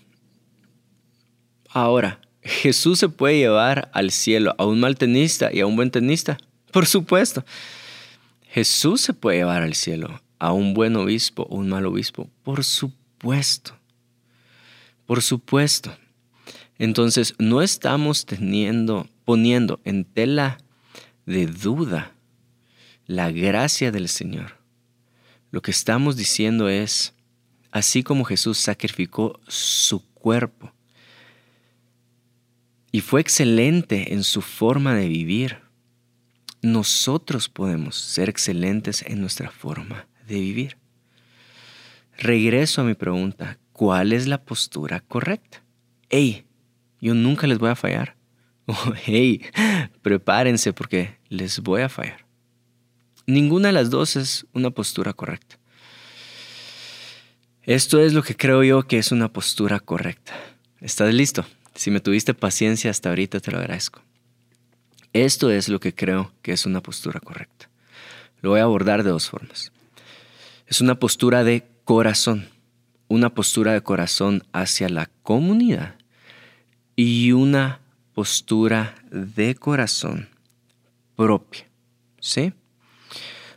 Ahora, 1.69 2.23
¿Jesús 2.41 2.99
se 2.99 3.11
puede 3.11 3.37
llevar 3.37 3.91
al 3.93 4.11
cielo 4.11 4.55
a 4.57 4.65
un 4.65 4.81
mal 4.81 4.97
tenista 4.97 5.53
y 5.53 5.61
a 5.61 5.67
un 5.67 5.77
buen 5.77 5.91
tenista? 5.91 6.39
Por 6.73 6.87
supuesto. 6.87 7.45
Jesús 8.49 9.03
se 9.03 9.13
puede 9.13 9.41
llevar 9.41 9.61
al 9.61 9.75
cielo 9.75 10.23
a 10.39 10.55
un 10.55 10.73
buen 10.73 10.97
obispo 10.97 11.47
o 11.51 11.57
un 11.57 11.69
mal 11.69 11.85
obispo. 11.85 12.31
Por 12.43 12.65
supuesto. 12.65 13.77
Por 15.05 15.21
supuesto. 15.21 15.95
Entonces, 16.79 17.35
no 17.39 17.61
estamos 17.61 18.25
teniendo, 18.25 19.07
poniendo 19.27 19.81
en 19.85 20.07
tela 20.07 20.57
de 21.31 21.47
duda 21.47 22.13
la 23.07 23.31
gracia 23.31 23.93
del 23.93 24.09
Señor. 24.09 24.59
Lo 25.53 25.63
que 25.63 25.71
estamos 25.71 26.17
diciendo 26.17 26.69
es, 26.69 27.15
así 27.71 28.03
como 28.03 28.25
Jesús 28.25 28.59
sacrificó 28.59 29.41
su 29.47 30.05
cuerpo 30.13 30.73
y 32.91 33.01
fue 33.01 33.21
excelente 33.21 34.13
en 34.13 34.25
su 34.25 34.43
forma 34.43 34.95
de 34.95 35.07
vivir, 35.07 35.59
nosotros 36.63 37.49
podemos 37.49 37.97
ser 37.97 38.29
excelentes 38.29 39.03
en 39.07 39.21
nuestra 39.21 39.51
forma 39.51 40.09
de 40.27 40.41
vivir. 40.41 40.79
Regreso 42.19 42.81
a 42.81 42.85
mi 42.85 42.95
pregunta, 42.95 43.59
¿cuál 43.73 44.13
es 44.13 44.27
la 44.27 44.43
postura 44.45 45.01
correcta? 45.01 45.63
Hey, 46.09 46.45
yo 47.01 47.15
nunca 47.15 47.47
les 47.47 47.59
voy 47.59 47.71
a 47.71 47.77
fallar. 47.77 48.17
Oh, 48.73 48.93
hey, 49.05 49.43
prepárense 50.03 50.73
porque 50.73 51.19
les 51.29 51.61
voy 51.61 51.83
a 51.83 51.89
fallar. 51.89 52.25
Ninguna 53.27 53.69
de 53.69 53.73
las 53.73 53.91
dos 53.91 54.17
es 54.17 54.47
una 54.53 54.71
postura 54.71 55.13
correcta. 55.13 55.59
Esto 57.63 58.01
es 58.01 58.15
lo 58.15 58.23
que 58.23 58.37
creo 58.37 58.65
yo 58.65 58.83
que 58.87 58.99
es 58.99 59.13
una 59.13 59.33
postura 59.33 59.81
correcta. 59.81 60.33
¿Estás 60.81 61.13
listo? 61.15 61.45
Si 61.75 61.91
me 61.91 62.01
tuviste 62.01 62.35
paciencia 62.35 62.91
hasta 62.91 63.11
ahorita, 63.11 63.41
te 63.41 63.51
lo 63.53 63.59
agradezco. 63.59 64.01
Esto 65.13 65.51
es 65.51 65.69
lo 65.69 65.81
que 65.81 65.95
creo 65.95 66.33
que 66.43 66.53
es 66.53 66.67
una 66.67 66.83
postura 66.83 67.21
correcta. 67.21 67.69
Lo 68.41 68.51
voy 68.51 68.61
a 68.61 68.65
abordar 68.65 69.03
de 69.05 69.11
dos 69.11 69.29
formas. 69.29 69.73
Es 70.67 70.81
una 70.81 70.99
postura 70.99 71.45
de 71.45 71.67
corazón, 71.85 72.49
una 73.09 73.31
postura 73.31 73.73
de 73.73 73.83
corazón 73.83 74.45
hacia 74.53 74.89
la 74.89 75.11
comunidad 75.23 75.97
y 76.97 77.33
una 77.33 77.81
postura 78.21 78.97
de 79.11 79.55
corazón 79.55 80.29
propia. 81.17 81.67
¿Sí? 82.21 82.53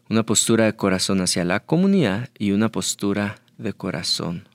Una 0.09 0.23
postura 0.23 0.63
de 0.63 0.77
corazón 0.77 1.19
hacia 1.19 1.43
la 1.43 1.59
comunidad 1.59 2.29
y 2.39 2.51
una 2.51 2.69
postura 2.69 3.35
de 3.57 3.73
corazón 3.73 4.47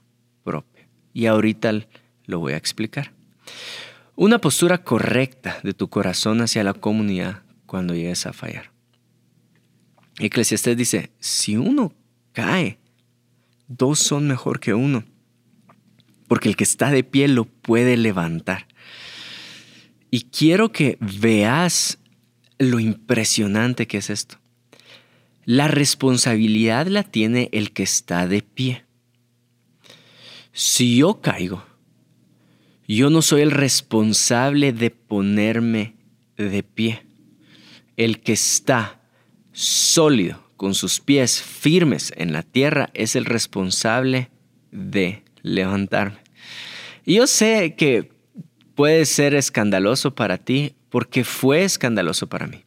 propia. 0.44 0.88
Y 1.12 1.26
ahorita 1.26 1.72
lo 2.24 2.38
voy 2.38 2.54
a 2.54 2.56
explicar. 2.56 3.12
Una 4.16 4.38
postura 4.38 4.82
correcta 4.82 5.58
de 5.62 5.74
tu 5.74 5.90
corazón 5.90 6.40
hacia 6.40 6.64
la 6.64 6.72
comunidad 6.72 7.42
cuando 7.66 7.92
llegues 7.92 8.24
a 8.24 8.32
fallar. 8.32 8.72
Eclesiastés 10.18 10.74
dice, 10.74 11.12
si 11.18 11.58
uno 11.58 11.92
cae, 12.32 12.78
dos 13.66 13.98
son 13.98 14.26
mejor 14.26 14.58
que 14.58 14.72
uno, 14.72 15.04
porque 16.28 16.48
el 16.48 16.56
que 16.56 16.64
está 16.64 16.90
de 16.90 17.04
pie 17.04 17.28
lo 17.28 17.44
puede 17.44 17.98
levantar. 17.98 18.68
Y 20.10 20.22
quiero 20.22 20.72
que 20.72 20.96
veas 21.00 21.98
lo 22.58 22.80
impresionante 22.80 23.86
que 23.86 23.98
es 23.98 24.10
esto. 24.10 24.38
La 25.44 25.68
responsabilidad 25.68 26.86
la 26.86 27.04
tiene 27.04 27.48
el 27.52 27.72
que 27.72 27.82
está 27.82 28.26
de 28.26 28.42
pie. 28.42 28.84
Si 30.52 30.96
yo 30.96 31.20
caigo, 31.20 31.64
yo 32.86 33.10
no 33.10 33.22
soy 33.22 33.42
el 33.42 33.50
responsable 33.50 34.72
de 34.72 34.90
ponerme 34.90 35.94
de 36.36 36.62
pie. 36.62 37.06
El 37.96 38.20
que 38.20 38.32
está 38.32 39.00
sólido, 39.52 40.42
con 40.56 40.74
sus 40.74 41.00
pies 41.00 41.40
firmes 41.40 42.12
en 42.16 42.32
la 42.32 42.42
tierra, 42.42 42.90
es 42.94 43.14
el 43.14 43.24
responsable 43.24 44.30
de 44.72 45.22
levantarme. 45.42 46.18
Y 47.04 47.14
yo 47.14 47.26
sé 47.26 47.74
que 47.76 48.10
puede 48.78 49.06
ser 49.06 49.34
escandaloso 49.34 50.14
para 50.14 50.38
ti 50.38 50.72
porque 50.88 51.24
fue 51.24 51.64
escandaloso 51.64 52.28
para 52.28 52.46
mí 52.46 52.62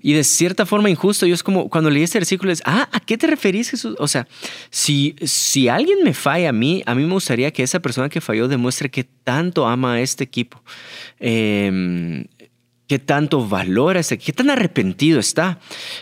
y 0.00 0.14
de 0.14 0.24
cierta 0.24 0.64
forma 0.64 0.88
injusto. 0.88 1.26
Yo 1.26 1.34
es 1.34 1.42
como 1.42 1.68
cuando 1.68 1.90
leí 1.90 2.02
este 2.02 2.18
versículo, 2.18 2.50
es, 2.50 2.62
ah, 2.64 2.88
¿a 2.90 3.00
qué 3.00 3.18
te 3.18 3.26
referís 3.26 3.68
Jesús? 3.68 3.94
O 3.98 4.08
sea, 4.08 4.26
si, 4.70 5.16
si 5.22 5.68
alguien 5.68 5.98
me 6.02 6.14
falla 6.14 6.48
a 6.48 6.52
mí, 6.52 6.82
a 6.86 6.94
mí 6.94 7.04
me 7.04 7.12
gustaría 7.12 7.50
que 7.50 7.62
esa 7.62 7.80
persona 7.80 8.08
que 8.08 8.22
falló 8.22 8.48
demuestre 8.48 8.90
que 8.90 9.04
tanto 9.04 9.66
ama 9.66 9.94
a 9.94 10.00
este 10.00 10.24
equipo. 10.24 10.62
Eh, 11.20 12.24
qué 12.86 12.98
tanto 12.98 13.46
valora 13.46 14.00
qué 14.02 14.32
tan 14.32 14.48
arrepentido 14.48 15.20
está 15.20 15.58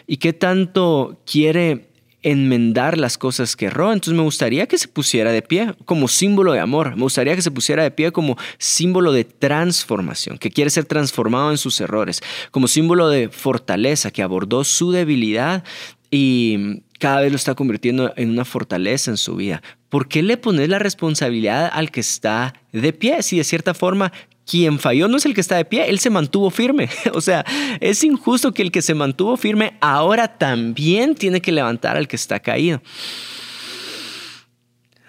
y 0.07 0.19
qué 0.19 0.33
tanto 0.33 1.21
quiere 1.27 1.89
enmendar 2.27 2.99
las 2.99 3.19
cosas 3.19 3.55
que 3.55 3.67
erró. 3.67 3.93
Entonces 3.93 4.17
me 4.17 4.25
gustaría 4.25 4.67
que 4.67 4.79
se 4.79 4.89
pusiera 4.89 5.31
de 5.31 5.43
pie 5.43 5.75
como 5.85 6.09
símbolo 6.09 6.53
de 6.53 6.59
amor. 6.59 6.97
Me 6.97 7.03
gustaría 7.03 7.37
que 7.37 7.43
se 7.43 7.53
pusiera 7.53 7.85
de 7.85 7.93
pie 7.93 8.11
como 8.11 8.37
símbolo 8.59 9.13
de 9.13 9.23
transformación, 9.23 10.37
que 10.37 10.51
quiere 10.51 10.71
ser 10.71 10.87
transformado 10.87 11.53
en 11.53 11.57
sus 11.57 11.81
errores, 11.81 12.21
como 12.51 12.67
símbolo 12.67 13.09
de 13.09 13.29
fortaleza, 13.29 14.11
que 14.11 14.25
abordó 14.25 14.65
su 14.65 14.91
debilidad 14.91 15.63
y 16.11 16.83
cada 16.99 17.21
vez 17.21 17.31
lo 17.31 17.37
está 17.37 17.55
convirtiendo 17.55 18.13
en 18.17 18.31
una 18.31 18.45
fortaleza 18.45 19.13
en 19.13 19.19
su 19.19 19.37
vida. 19.37 19.63
¿Por 19.89 20.09
qué 20.09 20.25
le 20.25 20.37
pones 20.37 20.69
la 20.69 20.81
responsabilidad 20.81 21.71
al 21.73 21.93
que 21.93 22.01
está 22.01 22.55
de 22.73 22.93
pie 22.93 23.23
si 23.23 23.39
de 23.39 23.45
cierta 23.45 23.73
forma 23.73 24.13
quien 24.47 24.79
falló 24.79 25.09
no 25.09 25.17
es 25.17 25.27
el 25.27 25.35
que 25.35 25.41
está 25.41 25.57
de 25.57 25.65
pie, 25.65 25.91
él 25.91 25.99
se 25.99 26.09
mantuvo 26.09 26.51
firme. 26.51 26.89
O 27.13 27.21
sea, 27.21 27.45
es 27.81 28.05
injusto 28.05 28.55
que 28.55 28.63
el 28.63 28.71
que 28.71 28.81
se 28.83 28.95
mantuvo 28.95 29.37
firme 29.37 29.77
ahora 29.81 30.39
también 30.39 31.15
tiene 31.17 31.43
que 31.43 31.51
levantar 31.53 31.97
al 31.97 32.07
que 32.07 32.17
está 32.17 32.39
caído. 32.41 32.81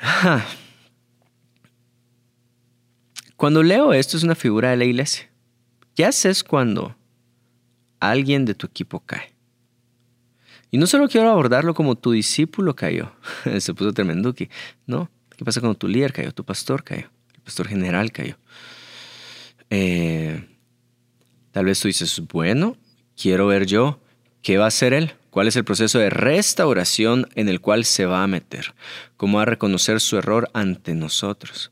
Cuando 3.36 3.62
leo 3.62 3.94
esto 3.94 4.18
es 4.18 4.24
una 4.24 4.34
figura 4.36 4.72
de 4.72 4.78
la 4.78 4.86
iglesia. 4.86 5.30
¿Qué 5.96 6.04
haces 6.06 6.44
cuando 6.44 6.96
alguien 8.00 8.46
de 8.46 8.56
tu 8.56 8.66
equipo 8.66 9.00
cae? 9.00 9.34
Y 10.72 10.78
no 10.80 10.88
solo 10.88 11.08
quiero 11.08 11.30
abordarlo 11.30 11.76
como 11.76 11.96
tu 11.96 12.12
discípulo 12.12 12.76
cayó, 12.76 13.12
se 13.60 13.74
puso 13.76 13.94
tremenduki, 13.94 14.50
no. 14.88 15.12
¿Qué 15.36 15.46
pasa 15.46 15.60
cuando 15.60 15.78
tu 15.78 15.88
líder 15.88 16.14
cayó, 16.14 16.32
tu 16.32 16.44
pastor 16.44 16.84
cayó, 16.84 17.10
el 17.36 17.42
pastor 17.42 17.68
general 17.68 18.12
cayó? 18.12 18.38
Eh, 19.70 20.48
tal 21.52 21.66
vez 21.66 21.80
tú 21.80 21.88
dices, 21.88 22.22
bueno, 22.32 22.78
quiero 23.16 23.48
ver 23.48 23.66
yo 23.66 24.00
qué 24.42 24.58
va 24.58 24.66
a 24.66 24.70
hacer 24.70 24.94
él, 24.94 25.14
cuál 25.30 25.48
es 25.48 25.56
el 25.56 25.66
proceso 25.66 26.00
de 26.00 26.10
restauración 26.10 27.28
en 27.36 27.50
el 27.50 27.60
cual 27.60 27.86
se 27.86 28.06
va 28.06 28.24
a 28.24 28.28
meter, 28.28 28.74
cómo 29.18 29.38
va 29.38 29.44
a 29.44 29.46
reconocer 29.46 30.00
su 30.00 30.18
error 30.18 30.50
ante 30.54 30.94
nosotros. 30.94 31.72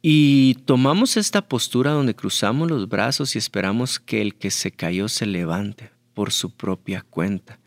Y 0.00 0.54
tomamos 0.64 1.16
esta 1.16 1.48
postura 1.48 1.90
donde 1.90 2.14
cruzamos 2.14 2.70
los 2.70 2.88
brazos 2.88 3.34
y 3.34 3.38
esperamos 3.38 3.98
que 3.98 4.22
el 4.22 4.36
que 4.36 4.50
se 4.50 4.70
cayó 4.70 5.08
se 5.08 5.26
levante 5.26 5.90
por 6.14 6.32
su 6.32 6.50
propia 6.50 7.04
cuenta. 7.08 7.58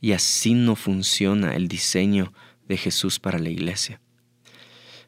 Y 0.00 0.12
así 0.12 0.54
no 0.54 0.74
funciona 0.74 1.54
el 1.54 1.68
diseño 1.68 2.32
de 2.66 2.76
Jesús 2.78 3.18
para 3.20 3.38
la 3.38 3.50
iglesia. 3.50 4.00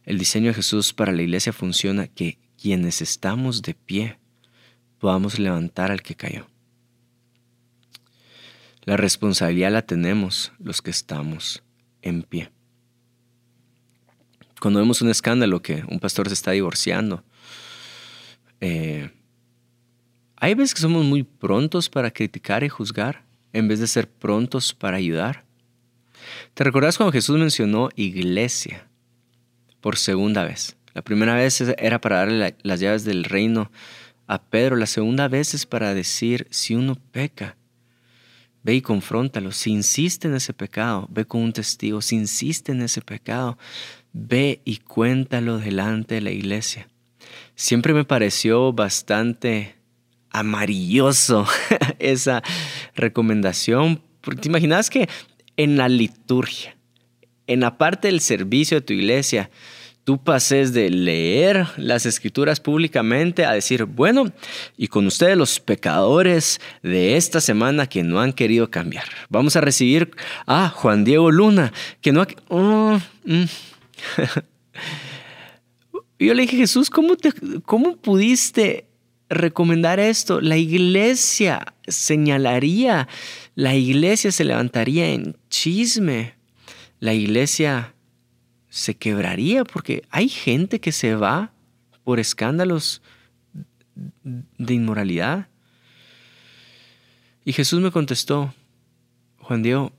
El 0.04 0.18
diseño 0.18 0.48
de 0.48 0.54
Jesús 0.54 0.92
para 0.92 1.12
la 1.12 1.22
iglesia 1.22 1.52
funciona 1.52 2.06
que 2.06 2.38
quienes 2.60 3.00
estamos 3.00 3.62
de 3.62 3.74
pie 3.74 4.18
podamos 4.98 5.38
levantar 5.38 5.90
al 5.90 6.02
que 6.02 6.14
cayó. 6.14 6.46
La 8.82 8.96
responsabilidad 8.96 9.70
la 9.70 9.82
tenemos 9.82 10.52
los 10.58 10.82
que 10.82 10.90
estamos 10.90 11.62
en 12.02 12.22
pie. 12.22 12.50
Cuando 14.60 14.80
vemos 14.80 15.02
un 15.02 15.10
escándalo 15.10 15.62
que 15.62 15.84
un 15.88 16.00
pastor 16.00 16.28
se 16.28 16.34
está 16.34 16.50
divorciando, 16.52 17.22
eh, 18.60 19.10
hay 20.36 20.54
veces 20.54 20.74
que 20.74 20.80
somos 20.80 21.04
muy 21.04 21.22
prontos 21.22 21.88
para 21.88 22.10
criticar 22.10 22.64
y 22.64 22.68
juzgar 22.68 23.24
en 23.52 23.68
vez 23.68 23.78
de 23.78 23.86
ser 23.86 24.10
prontos 24.10 24.72
para 24.72 24.96
ayudar. 24.96 25.44
¿Te 26.54 26.64
recuerdas 26.64 26.96
cuando 26.96 27.12
Jesús 27.12 27.38
mencionó 27.38 27.90
iglesia 27.94 28.88
por 29.80 29.96
segunda 29.96 30.44
vez? 30.44 30.77
La 30.94 31.02
primera 31.02 31.34
vez 31.34 31.60
era 31.60 32.00
para 32.00 32.18
darle 32.18 32.56
las 32.62 32.80
llaves 32.80 33.04
del 33.04 33.24
reino 33.24 33.70
a 34.26 34.42
Pedro, 34.42 34.76
la 34.76 34.86
segunda 34.86 35.26
vez 35.28 35.54
es 35.54 35.64
para 35.64 35.94
decir, 35.94 36.46
si 36.50 36.74
uno 36.74 36.96
peca, 37.12 37.56
ve 38.62 38.74
y 38.74 38.82
confróntalo. 38.82 39.52
Si 39.52 39.70
insiste 39.70 40.28
en 40.28 40.34
ese 40.34 40.52
pecado, 40.52 41.08
ve 41.10 41.24
con 41.24 41.40
un 41.40 41.52
testigo. 41.54 42.02
Si 42.02 42.16
insiste 42.16 42.72
en 42.72 42.82
ese 42.82 43.00
pecado, 43.00 43.56
ve 44.12 44.60
y 44.64 44.76
cuéntalo 44.76 45.58
delante 45.58 46.16
de 46.16 46.20
la 46.20 46.30
iglesia. 46.30 46.88
Siempre 47.54 47.94
me 47.94 48.04
pareció 48.04 48.72
bastante 48.72 49.76
amarilloso 50.30 51.46
esa 51.98 52.42
recomendación. 52.94 54.02
Porque 54.20 54.42
te 54.42 54.48
imaginas 54.48 54.90
que 54.90 55.08
en 55.56 55.78
la 55.78 55.88
liturgia, 55.88 56.76
en 57.46 57.60
la 57.60 57.78
parte 57.78 58.08
del 58.08 58.20
servicio 58.20 58.78
de 58.78 58.86
tu 58.86 58.92
iglesia, 58.92 59.50
tú 60.08 60.16
pases 60.16 60.72
de 60.72 60.88
leer 60.88 61.66
las 61.76 62.06
escrituras 62.06 62.60
públicamente 62.60 63.44
a 63.44 63.52
decir, 63.52 63.84
bueno, 63.84 64.32
y 64.78 64.88
con 64.88 65.06
ustedes 65.06 65.36
los 65.36 65.60
pecadores 65.60 66.62
de 66.82 67.18
esta 67.18 67.42
semana 67.42 67.86
que 67.86 68.02
no 68.02 68.18
han 68.18 68.32
querido 68.32 68.70
cambiar. 68.70 69.04
Vamos 69.28 69.54
a 69.56 69.60
recibir 69.60 70.10
a 70.46 70.70
Juan 70.70 71.04
Diego 71.04 71.30
Luna, 71.30 71.74
que 72.00 72.12
no 72.12 72.22
ha... 72.22 72.28
Oh, 72.48 72.98
mm. 73.26 73.44
Yo 76.18 76.32
le 76.32 76.40
dije, 76.40 76.56
Jesús, 76.56 76.88
¿cómo, 76.88 77.14
te, 77.14 77.30
¿cómo 77.66 77.98
pudiste 77.98 78.86
recomendar 79.28 80.00
esto? 80.00 80.40
La 80.40 80.56
iglesia 80.56 81.74
señalaría, 81.86 83.08
la 83.56 83.74
iglesia 83.74 84.32
se 84.32 84.44
levantaría 84.44 85.10
en 85.10 85.36
chisme, 85.50 86.34
la 86.98 87.12
iglesia 87.12 87.92
se 88.68 88.96
quebraría 88.96 89.64
porque 89.64 90.02
hay 90.10 90.28
gente 90.28 90.80
que 90.80 90.92
se 90.92 91.14
va 91.14 91.52
por 92.04 92.20
escándalos 92.20 93.02
de 94.24 94.74
inmoralidad. 94.74 95.48
Y 97.44 97.52
Jesús 97.52 97.80
me 97.80 97.90
contestó, 97.90 98.54
Juan 99.38 99.62
Diego, 99.62 99.92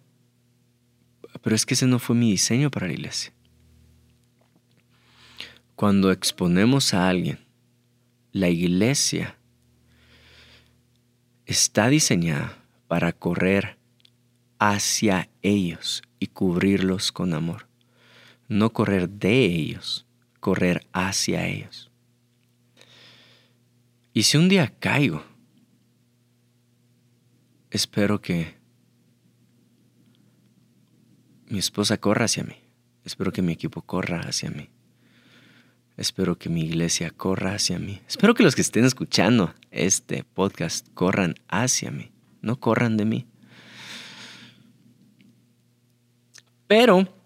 pero 1.41 1.55
es 1.55 1.65
que 1.65 1.73
ese 1.73 1.87
no 1.87 1.99
fue 1.99 2.15
mi 2.15 2.31
diseño 2.31 2.69
para 2.69 2.87
la 2.87 2.93
iglesia. 2.93 3.33
Cuando 5.75 6.11
exponemos 6.11 6.93
a 6.93 7.07
alguien, 7.07 7.39
la 8.31 8.49
iglesia 8.49 9.37
está 11.45 11.87
diseñada 11.87 12.57
para 12.87 13.13
correr 13.13 13.77
hacia 14.59 15.29
ellos 15.41 16.03
y 16.19 16.27
cubrirlos 16.27 17.11
con 17.11 17.33
amor. 17.33 17.68
No 18.49 18.73
correr 18.73 19.07
de 19.07 19.45
ellos, 19.45 20.05
correr 20.41 20.85
hacia 20.91 21.47
ellos. 21.47 21.89
Y 24.11 24.23
si 24.23 24.37
un 24.37 24.49
día 24.49 24.73
caigo, 24.79 25.23
espero 27.71 28.19
que 28.19 28.57
mi 31.47 31.59
esposa 31.59 31.97
corra 31.97 32.25
hacia 32.25 32.43
mí. 32.43 32.55
Espero 33.05 33.31
que 33.31 33.41
mi 33.41 33.53
equipo 33.53 33.81
corra 33.81 34.19
hacia 34.21 34.49
mí. 34.49 34.69
Espero 35.97 36.37
que 36.37 36.49
mi 36.49 36.61
iglesia 36.61 37.11
corra 37.11 37.53
hacia 37.53 37.77
mí. 37.77 38.01
Espero 38.07 38.33
que 38.33 38.43
los 38.43 38.55
que 38.55 38.61
estén 38.61 38.85
escuchando 38.85 39.53
este 39.69 40.23
podcast 40.23 40.87
corran 40.93 41.35
hacia 41.49 41.91
mí, 41.91 42.11
no 42.41 42.59
corran 42.59 42.97
de 42.97 43.05
mí. 43.05 43.27
Pero 46.67 47.18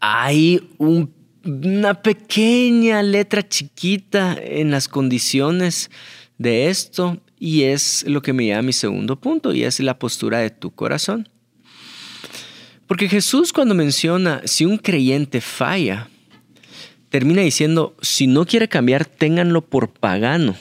hay 0.00 0.68
una 0.78 2.02
pequeña 2.02 3.02
letra 3.02 3.46
chiquita 3.46 4.36
en 4.40 4.70
las 4.70 4.88
condiciones 4.88 5.90
de 6.38 6.68
esto 6.68 7.20
y 7.38 7.62
es 7.62 8.04
lo 8.06 8.22
que 8.22 8.32
me 8.32 8.44
lleva 8.44 8.58
a 8.58 8.62
mi 8.62 8.72
segundo 8.72 9.20
punto 9.20 9.52
y 9.52 9.64
es 9.64 9.80
la 9.80 9.98
postura 9.98 10.38
de 10.38 10.50
tu 10.50 10.70
corazón. 10.70 11.28
Porque 12.86 13.08
Jesús 13.08 13.52
cuando 13.52 13.74
menciona 13.74 14.42
si 14.44 14.64
un 14.64 14.78
creyente 14.78 15.40
falla, 15.40 16.08
termina 17.08 17.42
diciendo, 17.42 17.96
si 18.02 18.26
no 18.26 18.44
quiere 18.44 18.68
cambiar, 18.68 19.06
ténganlo 19.06 19.62
por 19.62 19.92
pagano. 19.92 20.56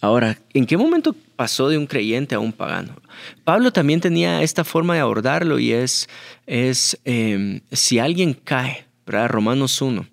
Ahora, 0.00 0.38
¿en 0.52 0.66
qué 0.66 0.76
momento 0.76 1.14
pasó 1.36 1.68
de 1.68 1.78
un 1.78 1.86
creyente 1.86 2.34
a 2.34 2.38
un 2.38 2.52
pagano? 2.52 2.96
Pablo 3.44 3.72
también 3.72 4.00
tenía 4.00 4.42
esta 4.42 4.64
forma 4.64 4.94
de 4.94 5.00
abordarlo 5.00 5.58
y 5.58 5.72
es, 5.72 6.08
es 6.46 6.98
em, 7.04 7.60
si 7.72 7.98
alguien 7.98 8.34
cae, 8.34 8.86
¿verdad? 9.06 9.28
Romanos 9.28 9.80
1, 9.80 10.06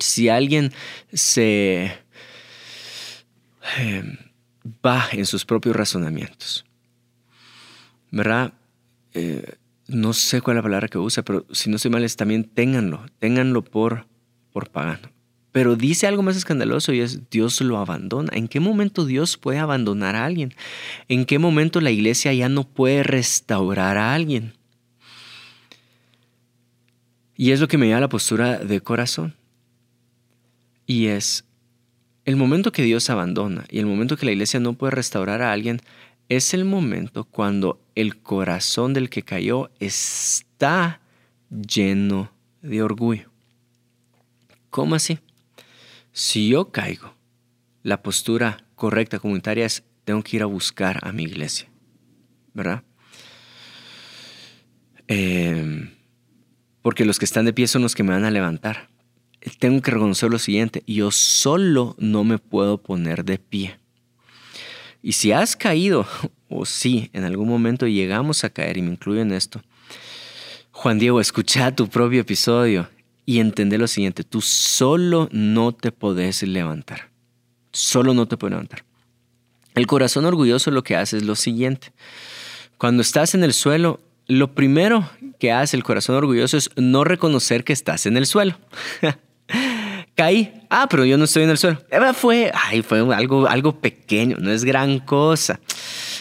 si 0.00 0.28
alguien 0.28 0.72
se 1.12 1.92
em, 3.78 4.16
va 4.84 5.08
en 5.12 5.26
sus 5.26 5.44
propios 5.44 5.76
razonamientos, 5.76 6.64
¿verdad? 8.10 8.52
Eh, 9.14 9.54
no 9.86 10.12
sé 10.12 10.40
cuál 10.40 10.56
es 10.56 10.58
la 10.58 10.62
palabra 10.62 10.88
que 10.88 10.98
usa, 10.98 11.22
pero 11.22 11.46
si 11.52 11.70
no 11.70 11.78
soy 11.78 11.90
mal, 11.90 12.04
es 12.04 12.16
también 12.16 12.44
ténganlo, 12.44 13.06
ténganlo 13.18 13.62
por 13.64 14.06
por 14.52 14.70
pagano. 14.70 15.10
Pero 15.52 15.74
dice 15.74 16.06
algo 16.06 16.22
más 16.22 16.36
escandaloso 16.36 16.92
y 16.92 17.00
es 17.00 17.28
Dios 17.30 17.60
lo 17.60 17.78
abandona. 17.78 18.30
¿En 18.34 18.46
qué 18.46 18.60
momento 18.60 19.04
Dios 19.04 19.36
puede 19.36 19.58
abandonar 19.58 20.14
a 20.14 20.24
alguien? 20.24 20.54
¿En 21.08 21.24
qué 21.24 21.38
momento 21.38 21.80
la 21.80 21.90
iglesia 21.90 22.32
ya 22.32 22.48
no 22.48 22.64
puede 22.64 23.02
restaurar 23.02 23.98
a 23.98 24.14
alguien? 24.14 24.54
Y 27.36 27.50
es 27.50 27.60
lo 27.60 27.68
que 27.68 27.78
me 27.78 27.88
da 27.88 28.00
la 28.00 28.08
postura 28.08 28.58
de 28.58 28.80
corazón. 28.80 29.34
Y 30.86 31.06
es 31.06 31.44
el 32.24 32.36
momento 32.36 32.70
que 32.70 32.82
Dios 32.82 33.10
abandona 33.10 33.64
y 33.70 33.78
el 33.78 33.86
momento 33.86 34.16
que 34.16 34.26
la 34.26 34.32
iglesia 34.32 34.60
no 34.60 34.74
puede 34.74 34.92
restaurar 34.92 35.42
a 35.42 35.52
alguien 35.52 35.80
es 36.28 36.54
el 36.54 36.64
momento 36.64 37.24
cuando 37.24 37.80
el 37.96 38.18
corazón 38.20 38.94
del 38.94 39.10
que 39.10 39.22
cayó 39.22 39.70
está 39.80 41.00
lleno 41.50 42.30
de 42.62 42.82
orgullo. 42.82 43.30
¿Cómo 44.70 44.94
así? 44.94 45.18
Si 46.12 46.48
yo 46.48 46.70
caigo, 46.70 47.14
la 47.82 48.02
postura 48.02 48.64
correcta 48.74 49.18
comunitaria 49.18 49.66
es 49.66 49.84
tengo 50.04 50.22
que 50.22 50.36
ir 50.36 50.42
a 50.42 50.46
buscar 50.46 50.98
a 51.06 51.12
mi 51.12 51.22
iglesia, 51.22 51.68
¿verdad? 52.52 52.82
Em, 55.06 55.90
porque 56.82 57.04
los 57.04 57.18
que 57.18 57.24
están 57.24 57.44
de 57.44 57.52
pie 57.52 57.66
son 57.66 57.82
los 57.82 57.94
que 57.94 58.02
me 58.02 58.12
van 58.12 58.24
a 58.24 58.30
levantar. 58.30 58.88
Tengo 59.58 59.80
que 59.82 59.90
reconocer 59.90 60.30
lo 60.30 60.38
siguiente, 60.38 60.82
yo 60.86 61.10
solo 61.10 61.94
no 61.98 62.24
me 62.24 62.38
puedo 62.38 62.82
poner 62.82 63.24
de 63.24 63.38
pie. 63.38 63.78
Y 65.02 65.12
si 65.12 65.32
has 65.32 65.56
caído, 65.56 66.06
o 66.48 66.66
si 66.66 67.10
en 67.12 67.24
algún 67.24 67.48
momento 67.48 67.86
llegamos 67.86 68.44
a 68.44 68.50
caer, 68.50 68.76
y 68.76 68.82
me 68.82 68.90
incluyo 68.90 69.22
en 69.22 69.32
esto, 69.32 69.62
Juan 70.72 70.98
Diego, 70.98 71.20
escucha 71.20 71.74
tu 71.74 71.88
propio 71.88 72.20
episodio 72.20 72.88
y 73.30 73.38
entender 73.38 73.78
lo 73.78 73.86
siguiente, 73.86 74.24
tú 74.24 74.40
solo 74.40 75.28
no 75.30 75.70
te 75.70 75.92
podés 75.92 76.42
levantar. 76.42 77.10
Solo 77.70 78.12
no 78.12 78.26
te 78.26 78.36
puedes 78.36 78.54
levantar. 78.54 78.82
El 79.76 79.86
corazón 79.86 80.24
orgulloso 80.24 80.72
lo 80.72 80.82
que 80.82 80.96
hace 80.96 81.18
es 81.18 81.22
lo 81.22 81.36
siguiente. 81.36 81.92
Cuando 82.76 83.02
estás 83.02 83.36
en 83.36 83.44
el 83.44 83.52
suelo, 83.52 84.00
lo 84.26 84.52
primero 84.52 85.08
que 85.38 85.52
hace 85.52 85.76
el 85.76 85.84
corazón 85.84 86.16
orgulloso 86.16 86.56
es 86.56 86.70
no 86.74 87.04
reconocer 87.04 87.62
que 87.62 87.72
estás 87.72 88.04
en 88.06 88.16
el 88.16 88.26
suelo. 88.26 88.58
Caí. 90.16 90.52
Ah, 90.68 90.88
pero 90.90 91.04
yo 91.04 91.16
no 91.16 91.22
estoy 91.22 91.44
en 91.44 91.50
el 91.50 91.58
suelo. 91.58 91.78
Fue, 92.14 92.50
ay, 92.52 92.82
fue 92.82 92.98
algo, 93.14 93.46
algo 93.46 93.78
pequeño, 93.78 94.38
no 94.40 94.50
es 94.50 94.64
gran 94.64 94.98
cosa 94.98 95.60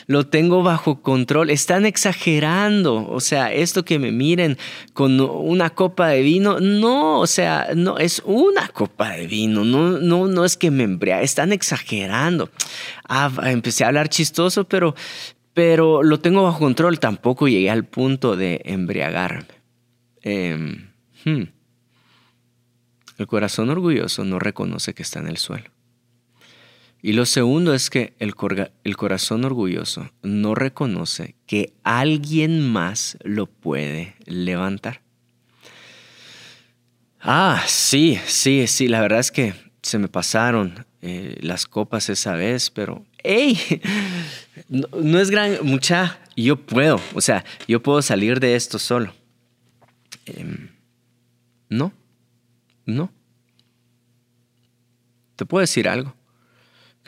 lo 0.10 0.26
tengo 0.26 0.64
bajo 0.64 1.04
control. 1.04 1.52
Están 1.52 1.86
exagerando. 1.86 3.08
O 3.08 3.20
sea, 3.20 3.54
esto 3.54 3.86
que 3.86 4.00
me 4.00 4.12
miren 4.12 4.58
con 4.94 5.22
una 5.22 5.70
copa 5.70 6.08
de 6.08 6.24
vino, 6.24 6.60
no, 6.60 7.20
o 7.20 7.28
sea, 7.28 7.68
no, 7.76 8.00
es 8.00 8.24
una 8.26 8.70
copa 8.70 9.12
de 9.12 9.28
vino. 9.28 9.64
No, 9.64 10.00
no, 10.00 10.26
no 10.26 10.46
es 10.46 10.58
que 10.58 10.72
me 10.72 10.82
embriague. 10.82 11.24
Están 11.24 11.54
exagerando. 11.54 12.50
Ah, 13.08 13.32
empecé 13.44 13.84
a 13.84 13.90
hablar 13.90 14.10
chistoso, 14.10 14.64
pero, 14.64 14.96
pero 15.54 16.02
lo 16.02 16.20
tengo 16.20 16.42
bajo 16.42 16.58
control. 16.58 17.00
Tampoco 17.00 17.48
llegué 17.48 17.70
al 17.70 17.86
punto 17.86 18.36
de 18.36 18.64
embriagarme. 18.66 19.46
Em, 20.24 20.90
hmm. 21.24 21.44
El 23.20 23.28
corazón 23.28 23.70
orgulloso 23.70 24.26
no 24.26 24.40
reconoce 24.40 24.96
que 24.96 25.04
está 25.04 25.20
en 25.20 25.28
el 25.28 25.38
suelo. 25.38 25.70
Y 27.02 27.14
lo 27.14 27.26
segundo 27.26 27.74
es 27.74 27.90
que 27.90 28.14
el, 28.20 28.34
el 28.84 28.98
corazón 28.98 29.46
orgulloso 29.46 30.10
no 30.22 30.54
reconoce 30.54 31.36
que 31.48 31.74
alguien 31.84 32.60
más 32.60 33.18
lo 33.24 33.46
puede 33.46 34.16
levantar. 34.26 35.02
Ah, 37.22 37.64
sí, 37.68 38.20
sí, 38.26 38.68
sí, 38.68 38.88
la 38.88 39.02
verdad 39.02 39.20
es 39.20 39.32
que 39.32 39.54
se 39.82 39.98
me 39.98 40.08
pasaron 40.08 40.86
eh, 41.02 41.38
las 41.42 41.66
copas 41.66 42.10
esa 42.10 42.34
vez, 42.34 42.70
pero, 42.70 43.06
hey, 43.24 43.58
no, 44.70 45.20
es 45.20 45.30
gran, 45.30 45.58
mucha, 45.64 46.20
yo 46.36 46.58
puedo, 46.58 47.00
o 47.14 47.22
sea, 47.22 47.46
yo 47.68 47.82
puedo 47.82 48.02
salir 48.02 48.40
de 48.40 48.56
esto 48.56 48.80
solo. 48.80 49.14
Em, 50.26 50.70
no, 51.70 51.94
no. 52.86 53.12
Te 55.36 55.46
puedo 55.46 55.62
decir 55.62 55.88
algo, 55.88 56.14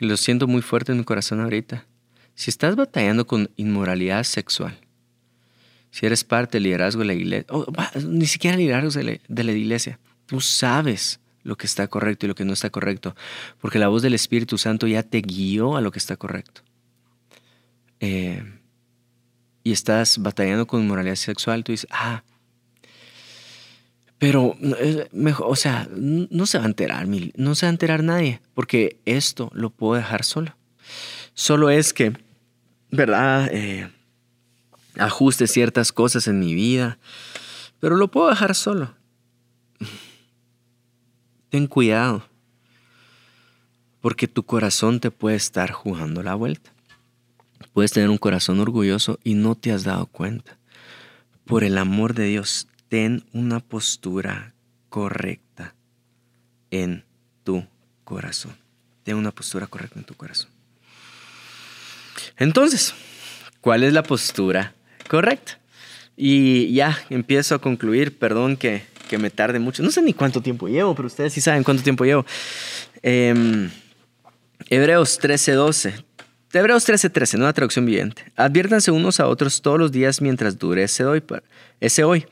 lo 0.02 0.16
siento 0.16 0.46
muy 0.46 0.62
fuerte 0.62 0.92
en 0.92 0.98
mi 0.98 1.04
corazón 1.04 1.40
ahorita. 1.40 1.86
Si 2.34 2.50
estás 2.50 2.76
batallando 2.76 3.26
con 3.26 3.50
inmoralidad 3.56 4.24
sexual, 4.24 4.78
si 5.90 6.06
eres 6.06 6.24
parte 6.24 6.56
del 6.56 6.64
liderazgo 6.64 7.00
de 7.00 7.06
la 7.06 7.14
iglesia, 7.14 7.46
ni 8.06 8.26
siquiera 8.26 8.56
liderazgo 8.56 9.00
de 9.28 9.44
la 9.44 9.52
iglesia, 9.52 9.98
tú 10.26 10.40
sabes 10.40 11.20
lo 11.44 11.56
que 11.56 11.66
está 11.66 11.88
correcto 11.88 12.26
y 12.26 12.28
lo 12.28 12.34
que 12.34 12.44
no 12.44 12.52
está 12.52 12.70
correcto, 12.70 13.14
porque 13.60 13.78
la 13.78 13.88
voz 13.88 14.02
del 14.02 14.14
Espíritu 14.14 14.58
Santo 14.58 14.86
ya 14.86 15.02
te 15.02 15.20
guió 15.20 15.76
a 15.76 15.80
lo 15.80 15.90
que 15.90 15.98
está 15.98 16.16
correcto. 16.16 16.62
Eh, 18.00 18.42
y 19.64 19.72
estás 19.72 20.18
batallando 20.18 20.66
con 20.66 20.86
moralidad 20.86 21.16
sexual, 21.16 21.62
tú 21.62 21.72
dices, 21.72 21.88
ah, 21.90 22.24
pero 24.22 24.56
mejor, 25.10 25.48
o 25.48 25.56
sea, 25.56 25.88
no 25.96 26.46
se 26.46 26.56
va 26.56 26.62
a 26.62 26.68
enterar, 26.68 27.08
no 27.08 27.56
se 27.56 27.66
va 27.66 27.70
a 27.70 27.72
enterar 27.72 28.04
nadie, 28.04 28.40
porque 28.54 29.00
esto 29.04 29.50
lo 29.52 29.70
puedo 29.70 29.94
dejar 29.94 30.22
solo. 30.22 30.54
Solo 31.34 31.70
es 31.70 31.92
que, 31.92 32.12
¿verdad? 32.92 33.48
Eh, 33.50 33.90
ajuste 34.96 35.48
ciertas 35.48 35.90
cosas 35.90 36.28
en 36.28 36.38
mi 36.38 36.54
vida, 36.54 37.00
pero 37.80 37.96
lo 37.96 38.12
puedo 38.12 38.30
dejar 38.30 38.54
solo. 38.54 38.94
Ten 41.48 41.66
cuidado, 41.66 42.24
porque 44.00 44.28
tu 44.28 44.44
corazón 44.44 45.00
te 45.00 45.10
puede 45.10 45.34
estar 45.34 45.72
jugando 45.72 46.22
la 46.22 46.36
vuelta. 46.36 46.72
Puedes 47.72 47.90
tener 47.90 48.08
un 48.08 48.18
corazón 48.18 48.60
orgulloso 48.60 49.18
y 49.24 49.34
no 49.34 49.56
te 49.56 49.72
has 49.72 49.82
dado 49.82 50.06
cuenta. 50.06 50.58
Por 51.44 51.64
el 51.64 51.76
amor 51.76 52.14
de 52.14 52.26
Dios, 52.26 52.68
ten 52.92 53.24
una 53.32 53.60
postura 53.60 54.52
correcta 54.90 55.74
en 56.70 57.02
tu 57.42 57.64
corazón. 58.04 58.54
Ten 59.02 59.16
una 59.16 59.30
postura 59.30 59.66
correcta 59.66 59.98
en 59.98 60.04
tu 60.04 60.12
corazón. 60.12 60.50
Entonces, 62.36 62.92
¿cuál 63.62 63.82
es 63.82 63.94
la 63.94 64.02
postura 64.02 64.74
correcta? 65.08 65.58
Y 66.18 66.74
ya 66.74 66.98
empiezo 67.08 67.54
a 67.54 67.60
concluir, 67.60 68.18
perdón 68.18 68.58
que 68.58 68.82
que 69.08 69.16
me 69.16 69.30
tarde 69.30 69.58
mucho. 69.58 69.82
No 69.82 69.90
sé 69.90 70.02
ni 70.02 70.12
cuánto 70.12 70.42
tiempo 70.42 70.68
llevo, 70.68 70.94
pero 70.94 71.06
ustedes 71.06 71.32
sí 71.32 71.40
saben 71.40 71.64
cuánto 71.64 71.82
tiempo 71.82 72.04
llevo. 72.04 72.26
Eh, 73.02 73.70
Hebreos 74.68 75.18
13:12. 75.18 76.04
Hebreos 76.52 76.84
13:13, 76.84 77.38
nueva 77.38 77.54
traducción 77.54 77.86
viviente. 77.86 78.30
Adviértanse 78.36 78.90
unos 78.90 79.18
a 79.18 79.28
otros 79.28 79.62
todos 79.62 79.78
los 79.78 79.92
días 79.92 80.20
mientras 80.20 80.58
dure 80.58 80.82
ese 80.82 81.06
hoy, 81.06 81.22
ese 81.80 82.04
hoy, 82.04 82.26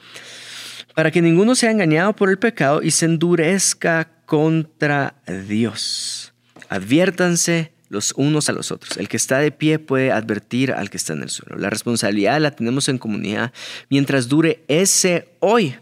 para 1.01 1.11
que 1.11 1.23
ninguno 1.23 1.55
sea 1.55 1.71
engañado 1.71 2.15
por 2.15 2.29
el 2.29 2.39
pecado 2.39 2.83
y 2.83 2.91
se 2.91 3.07
endurezca 3.07 4.11
contra 4.27 5.15
Dios. 5.49 6.35
Adviértanse 6.69 7.73
los 7.89 8.13
unos 8.19 8.51
a 8.51 8.53
los 8.53 8.71
otros. 8.71 8.99
El 8.99 9.09
que 9.09 9.17
está 9.17 9.39
de 9.39 9.51
pie 9.51 9.79
puede 9.79 10.13
advertir 10.13 10.73
al 10.73 10.91
que 10.91 10.99
está 10.99 11.15
en 11.15 11.23
el 11.23 11.31
suelo. 11.31 11.57
La 11.57 11.71
responsabilidad 11.71 12.39
la 12.39 12.51
tenemos 12.51 12.91
en 12.91 12.99
comunidad 12.99 13.51
mientras 13.89 14.29
dure 14.29 14.63
ese 14.69 15.31
hoy 15.39 15.75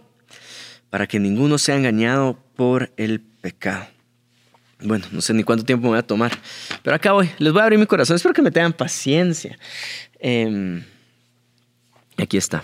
para 0.88 1.08
que 1.08 1.18
ninguno 1.18 1.58
sea 1.58 1.74
engañado 1.74 2.38
por 2.54 2.92
el 2.96 3.18
pecado. 3.18 3.88
Bueno, 4.84 5.04
no 5.10 5.20
sé 5.20 5.34
ni 5.34 5.42
cuánto 5.42 5.64
tiempo 5.64 5.86
me 5.86 5.88
voy 5.88 5.98
a 5.98 6.02
tomar, 6.02 6.30
pero 6.84 6.94
acá 6.94 7.10
voy. 7.10 7.28
Les 7.38 7.52
voy 7.52 7.58
a 7.58 7.64
abrir 7.64 7.80
mi 7.80 7.86
corazón. 7.86 8.14
Espero 8.14 8.34
que 8.34 8.42
me 8.42 8.52
tengan 8.52 8.72
paciencia. 8.72 9.58
Em, 10.20 10.84
aquí 12.16 12.36
está. 12.36 12.62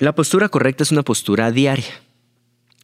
La 0.00 0.14
postura 0.14 0.48
correcta 0.48 0.82
es 0.82 0.92
una 0.92 1.02
postura 1.02 1.52
diaria. 1.52 1.84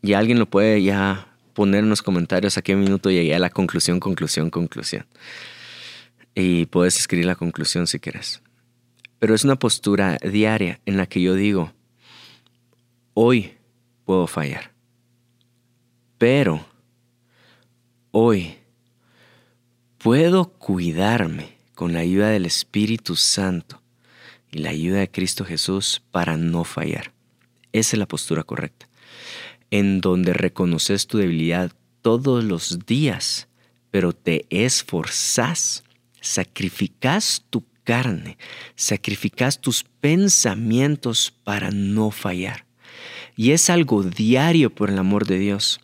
Y 0.02 0.12
alguien 0.12 0.38
lo 0.38 0.44
puede 0.44 0.83
ya 0.83 1.35
poner 1.55 1.83
en 1.83 1.88
los 1.88 2.02
comentarios 2.02 2.59
a 2.59 2.62
qué 2.62 2.76
minuto 2.76 3.11
llegué 3.11 3.35
a 3.35 3.38
la 3.38 3.48
conclusión, 3.48 4.00
conclusión, 4.00 4.50
conclusión. 4.50 5.07
Y 6.35 6.66
puedes 6.66 6.98
escribir 6.98 7.24
la 7.24 7.35
conclusión 7.35 7.87
si 7.87 8.00
quieres. 8.00 8.42
Pero 9.18 9.35
es 9.35 9.44
una 9.44 9.59
postura 9.59 10.18
diaria 10.18 10.79
en 10.85 10.98
la 10.98 11.07
que 11.07 11.22
yo 11.22 11.33
digo, 11.33 11.72
Hoy 13.14 13.55
puedo 14.05 14.26
fallar. 14.26 14.72
Pero 16.18 16.66
hoy 18.11 18.57
puedo 19.96 20.50
cuidarme 20.50 21.57
con 21.74 21.94
la 21.94 22.00
ayuda 22.00 22.29
del 22.29 22.44
Espíritu 22.44 23.16
Santo 23.16 23.81
y 24.56 24.58
la 24.58 24.70
ayuda 24.70 25.00
de 25.00 25.10
Cristo 25.10 25.44
Jesús 25.44 26.02
para 26.10 26.38
no 26.38 26.64
fallar. 26.64 27.12
Esa 27.72 27.96
es 27.96 27.98
la 27.98 28.08
postura 28.08 28.42
correcta, 28.42 28.88
en 29.70 30.00
donde 30.00 30.32
reconoces 30.32 31.06
tu 31.06 31.18
debilidad 31.18 31.72
todos 32.00 32.42
los 32.42 32.86
días, 32.86 33.48
pero 33.90 34.14
te 34.14 34.46
esforzas, 34.48 35.84
sacrificas 36.22 37.44
tu 37.50 37.66
carne, 37.84 38.38
sacrificas 38.76 39.60
tus 39.60 39.84
pensamientos 39.84 41.34
para 41.44 41.70
no 41.70 42.10
fallar. 42.10 42.64
Y 43.36 43.50
es 43.50 43.68
algo 43.68 44.04
diario 44.04 44.74
por 44.74 44.88
el 44.88 44.98
amor 44.98 45.26
de 45.26 45.38
Dios. 45.38 45.80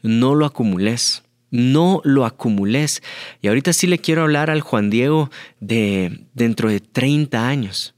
No 0.00 0.36
lo 0.36 0.46
acumules. 0.46 1.24
No 1.50 2.00
lo 2.04 2.24
acumules. 2.24 3.02
Y 3.42 3.48
ahorita 3.48 3.72
sí 3.72 3.88
le 3.88 3.98
quiero 3.98 4.22
hablar 4.22 4.48
al 4.48 4.60
Juan 4.60 4.90
Diego 4.90 5.28
de 5.58 6.24
dentro 6.34 6.70
de 6.70 6.78
30 6.78 7.48
años. 7.48 7.91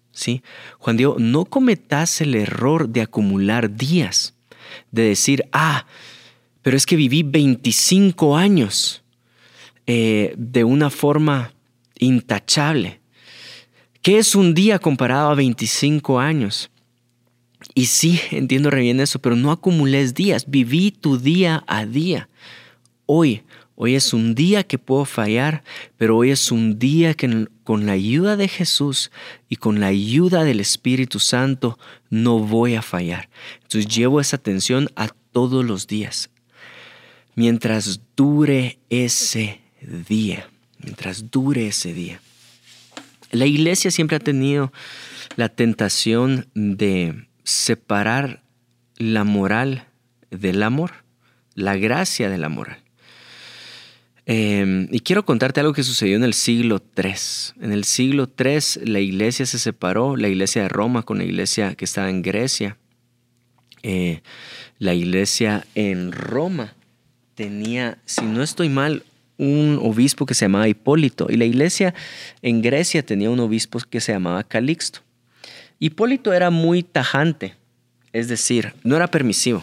Juan 0.78 0.96
Diego, 0.96 1.16
no 1.18 1.44
cometas 1.44 2.20
el 2.20 2.34
error 2.34 2.88
de 2.88 3.02
acumular 3.02 3.74
días. 3.74 4.34
De 4.90 5.02
decir, 5.02 5.44
ah, 5.52 5.86
pero 6.62 6.76
es 6.76 6.86
que 6.86 6.96
viví 6.96 7.22
25 7.22 8.36
años 8.36 9.02
eh, 9.86 10.34
de 10.36 10.64
una 10.64 10.90
forma 10.90 11.52
intachable. 11.98 13.00
¿Qué 14.02 14.18
es 14.18 14.34
un 14.34 14.54
día 14.54 14.78
comparado 14.78 15.30
a 15.30 15.34
25 15.34 16.20
años? 16.20 16.70
Y 17.74 17.86
sí, 17.86 18.20
entiendo 18.30 18.70
re 18.70 18.82
bien 18.82 19.00
eso, 19.00 19.18
pero 19.18 19.36
no 19.36 19.50
acumules 19.50 20.14
días, 20.14 20.44
viví 20.48 20.90
tu 20.90 21.18
día 21.18 21.64
a 21.66 21.86
día. 21.86 22.28
Hoy, 23.06 23.42
hoy 23.76 23.94
es 23.94 24.12
un 24.12 24.34
día 24.34 24.64
que 24.64 24.78
puedo 24.78 25.04
fallar, 25.04 25.62
pero 25.96 26.16
hoy 26.16 26.30
es 26.30 26.52
un 26.52 26.78
día 26.78 27.14
que 27.14 27.48
con 27.64 27.86
la 27.86 27.92
ayuda 27.92 28.36
de 28.36 28.48
Jesús 28.48 29.10
y 29.48 29.56
con 29.56 29.80
la 29.80 29.88
ayuda 29.88 30.44
del 30.44 30.60
Espíritu 30.60 31.18
Santo 31.18 31.78
no 32.10 32.38
voy 32.38 32.74
a 32.74 32.82
fallar. 32.82 33.28
Entonces 33.62 33.88
llevo 33.88 34.20
esa 34.20 34.36
atención 34.36 34.88
a 34.96 35.08
todos 35.32 35.64
los 35.64 35.86
días. 35.86 36.30
Mientras 37.34 38.00
dure 38.16 38.78
ese 38.90 39.60
día, 40.08 40.48
mientras 40.78 41.30
dure 41.30 41.66
ese 41.66 41.92
día. 41.92 42.20
La 43.30 43.46
iglesia 43.46 43.90
siempre 43.90 44.16
ha 44.16 44.20
tenido 44.20 44.72
la 45.34 45.48
tentación 45.48 46.46
de 46.54 47.26
separar 47.42 48.44
la 48.96 49.24
moral 49.24 49.88
del 50.30 50.62
amor, 50.62 50.92
la 51.54 51.76
gracia 51.76 52.30
de 52.30 52.38
la 52.38 52.48
moral. 52.48 52.83
Em, 54.26 54.88
y 54.90 55.00
quiero 55.00 55.26
contarte 55.26 55.60
algo 55.60 55.74
que 55.74 55.82
sucedió 55.82 56.16
en 56.16 56.24
el 56.24 56.32
siglo 56.32 56.82
III. 56.96 57.12
En 57.60 57.72
el 57.72 57.84
siglo 57.84 58.30
III 58.38 58.86
la 58.86 59.00
iglesia 59.00 59.44
se 59.44 59.58
separó, 59.58 60.16
la 60.16 60.28
iglesia 60.28 60.62
de 60.62 60.68
Roma 60.68 61.02
con 61.02 61.18
la 61.18 61.24
iglesia 61.24 61.74
que 61.74 61.84
estaba 61.84 62.08
en 62.08 62.22
Grecia. 62.22 62.78
Eh, 63.82 64.22
la 64.78 64.94
iglesia 64.94 65.66
en 65.74 66.10
Roma 66.12 66.74
tenía, 67.34 67.98
si 68.06 68.24
no 68.24 68.42
estoy 68.42 68.70
mal, 68.70 69.04
un 69.36 69.78
obispo 69.82 70.24
que 70.24 70.34
se 70.34 70.46
llamaba 70.46 70.68
Hipólito 70.68 71.26
y 71.28 71.36
la 71.36 71.44
iglesia 71.44 71.94
en 72.40 72.62
Grecia 72.62 73.04
tenía 73.04 73.30
un 73.30 73.40
obispo 73.40 73.78
que 73.90 74.00
se 74.00 74.12
llamaba 74.12 74.42
Calixto. 74.44 75.00
Hipólito 75.78 76.32
era 76.32 76.50
muy 76.50 76.82
tajante, 76.82 77.56
es 78.12 78.28
decir, 78.28 78.72
no 78.84 78.96
era 78.96 79.10
permisivo. 79.10 79.62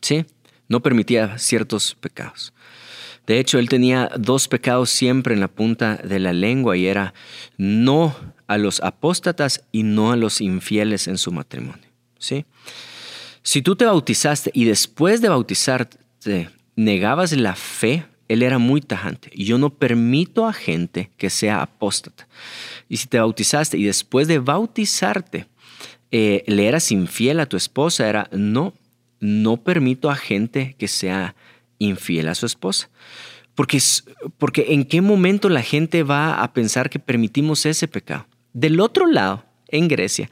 ¿Sí? 0.00 0.26
No 0.68 0.80
permitía 0.80 1.38
ciertos 1.38 1.94
pecados. 1.94 2.52
De 3.26 3.38
hecho, 3.38 3.58
él 3.58 3.68
tenía 3.68 4.10
dos 4.18 4.48
pecados 4.48 4.90
siempre 4.90 5.34
en 5.34 5.40
la 5.40 5.48
punta 5.48 5.96
de 5.96 6.18
la 6.18 6.32
lengua 6.32 6.76
y 6.76 6.86
era 6.86 7.14
no 7.56 8.16
a 8.46 8.58
los 8.58 8.80
apóstatas 8.80 9.64
y 9.70 9.84
no 9.84 10.12
a 10.12 10.16
los 10.16 10.40
infieles 10.40 11.06
en 11.08 11.18
su 11.18 11.32
matrimonio. 11.32 11.86
¿Sí? 12.18 12.44
Si 13.42 13.62
tú 13.62 13.76
te 13.76 13.84
bautizaste 13.84 14.50
y 14.54 14.64
después 14.64 15.20
de 15.20 15.28
bautizarte 15.28 16.50
negabas 16.76 17.32
la 17.32 17.54
fe, 17.54 18.06
él 18.28 18.42
era 18.42 18.58
muy 18.58 18.80
tajante. 18.80 19.30
Yo 19.34 19.58
no 19.58 19.70
permito 19.70 20.46
a 20.46 20.52
gente 20.52 21.10
que 21.16 21.30
sea 21.30 21.62
apóstata. 21.62 22.28
Y 22.88 22.96
si 22.96 23.08
te 23.08 23.18
bautizaste 23.18 23.78
y 23.78 23.84
después 23.84 24.28
de 24.28 24.38
bautizarte 24.38 25.46
eh, 26.10 26.44
le 26.46 26.66
eras 26.66 26.92
infiel 26.92 27.40
a 27.40 27.46
tu 27.46 27.56
esposa, 27.56 28.08
era 28.08 28.28
no, 28.32 28.74
no 29.20 29.56
permito 29.58 30.10
a 30.10 30.16
gente 30.16 30.76
que 30.78 30.88
sea 30.88 31.34
infiel 31.84 32.28
a 32.28 32.34
su 32.34 32.46
esposa. 32.46 32.90
Porque, 33.54 33.78
porque 34.38 34.66
en 34.70 34.84
qué 34.84 35.00
momento 35.00 35.48
la 35.48 35.62
gente 35.62 36.02
va 36.02 36.42
a 36.42 36.52
pensar 36.52 36.88
que 36.88 36.98
permitimos 36.98 37.66
ese 37.66 37.86
pecado. 37.86 38.26
Del 38.52 38.80
otro 38.80 39.06
lado, 39.06 39.44
en 39.68 39.88
Grecia, 39.88 40.30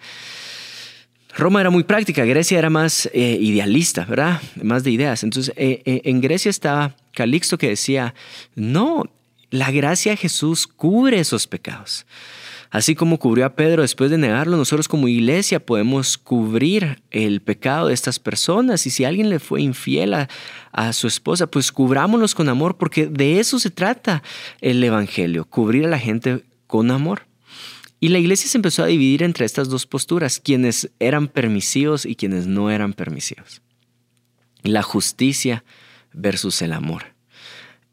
Roma 1.36 1.60
era 1.60 1.70
muy 1.70 1.84
práctica, 1.84 2.24
Grecia 2.24 2.58
era 2.58 2.70
más 2.70 3.08
eh, 3.12 3.38
idealista, 3.40 4.04
¿verdad? 4.04 4.40
Más 4.62 4.84
de 4.84 4.90
ideas. 4.90 5.22
Entonces, 5.22 5.54
eh, 5.56 5.82
eh, 5.84 6.02
en 6.04 6.20
Grecia 6.20 6.50
estaba 6.50 6.96
Calixto 7.12 7.58
que 7.58 7.68
decía, 7.68 8.14
no, 8.54 9.04
la 9.50 9.70
gracia 9.70 10.12
de 10.12 10.16
Jesús 10.16 10.66
cubre 10.66 11.20
esos 11.20 11.46
pecados. 11.46 12.06
Así 12.70 12.94
como 12.94 13.18
cubrió 13.18 13.46
a 13.46 13.56
Pedro 13.56 13.82
después 13.82 14.12
de 14.12 14.18
negarlo, 14.18 14.56
nosotros 14.56 14.86
como 14.86 15.08
iglesia 15.08 15.64
podemos 15.64 16.16
cubrir 16.16 17.02
el 17.10 17.42
pecado 17.42 17.88
de 17.88 17.94
estas 17.94 18.20
personas. 18.20 18.86
Y 18.86 18.90
si 18.90 19.04
alguien 19.04 19.28
le 19.28 19.40
fue 19.40 19.60
infiel 19.60 20.14
a, 20.14 20.92
su 20.92 21.08
esposa, 21.08 21.48
pues 21.48 21.72
cubrámonos 21.72 22.34
con 22.34 22.48
amor, 22.48 22.76
porque 22.76 23.06
de 23.06 23.40
eso 23.40 23.58
se 23.58 23.70
trata 23.70 24.22
el 24.60 24.82
Evangelio, 24.84 25.46
cubrir 25.46 25.86
a 25.86 25.88
la 25.88 25.98
gente 25.98 26.44
con 26.68 26.92
amor. 26.92 27.26
Y 27.98 28.08
la 28.08 28.18
iglesia 28.18 28.48
se 28.48 28.56
empezó 28.56 28.84
a 28.84 28.86
dividir 28.86 29.24
entre 29.24 29.44
estas 29.44 29.68
dos 29.68 29.86
posturas, 29.86 30.38
quienes 30.38 30.90
eran 31.00 31.26
permisivos 31.26 32.06
y 32.06 32.14
quienes 32.14 32.46
no 32.46 32.70
eran 32.70 32.92
permisivos. 32.92 33.62
La 34.62 34.82
justicia 34.82 35.64
versus 36.12 36.62
el 36.62 36.72
amor. 36.72 37.14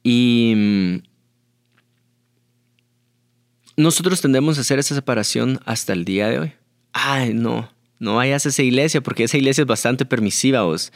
Y 0.04 0.54
mm, 0.56 1.07
nosotros 3.78 4.20
tendemos 4.22 4.58
a 4.58 4.62
hacer 4.62 4.80
esa 4.80 4.96
separación 4.96 5.60
hasta 5.66 5.94
el 5.94 6.04
día 6.04 6.28
de 6.28 6.40
hoy. 6.40 6.54
Ay, 6.94 7.34
no, 7.34 7.72
no 8.00 8.16
vayas 8.16 8.46
a 8.46 8.50
esa 8.50 8.64
iglesia 8.64 9.02
porque 9.02 9.24
esa 9.24 9.38
iglesia 9.38 9.62
es 9.62 9.68
bastante 9.68 10.04
permisiva 10.04 10.64
vos. 10.64 10.92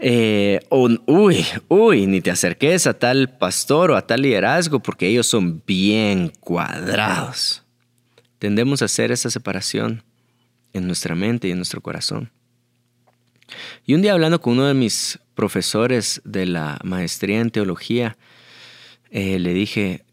Eh, 0.00 0.60
uy, 0.70 1.44
uy, 1.68 2.06
ni 2.06 2.20
te 2.20 2.30
acerques 2.30 2.86
a 2.86 2.94
tal 2.94 3.36
pastor 3.36 3.92
o 3.92 3.96
a 3.96 4.06
tal 4.06 4.22
liderazgo 4.22 4.80
porque 4.80 5.06
ellos 5.06 5.26
son 5.26 5.62
bien 5.66 6.32
cuadrados. 6.40 7.62
Tendemos 8.38 8.82
a 8.82 8.86
hacer 8.86 9.10
esa 9.12 9.30
separación 9.30 10.02
en 10.72 10.86
nuestra 10.86 11.14
mente 11.14 11.48
y 11.48 11.52
en 11.52 11.58
nuestro 11.58 11.80
corazón. 11.80 12.30
Y 13.86 13.94
un 13.94 14.02
día 14.02 14.12
hablando 14.12 14.40
con 14.40 14.54
uno 14.54 14.66
de 14.66 14.74
mis 14.74 15.18
profesores 15.34 16.20
de 16.24 16.46
la 16.46 16.78
maestría 16.82 17.40
en 17.40 17.50
teología, 17.50 18.16
eh, 19.10 19.38
le 19.38 19.54
dije, 19.54 20.04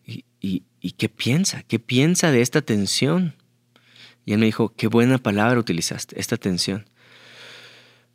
¿Y 0.82 0.92
qué 0.92 1.10
piensa? 1.10 1.64
¿Qué 1.64 1.80
piensa 1.80 2.32
de 2.32 2.42
esta 2.42 2.62
tensión? 2.62 3.34
Y 4.26 4.34
él 4.34 4.40
me 4.40 4.46
dijo, 4.46 4.74
qué 4.76 4.88
buena 4.88 5.18
palabra 5.18 5.60
utilizaste, 5.60 6.20
esta 6.20 6.38
tensión. 6.38 6.86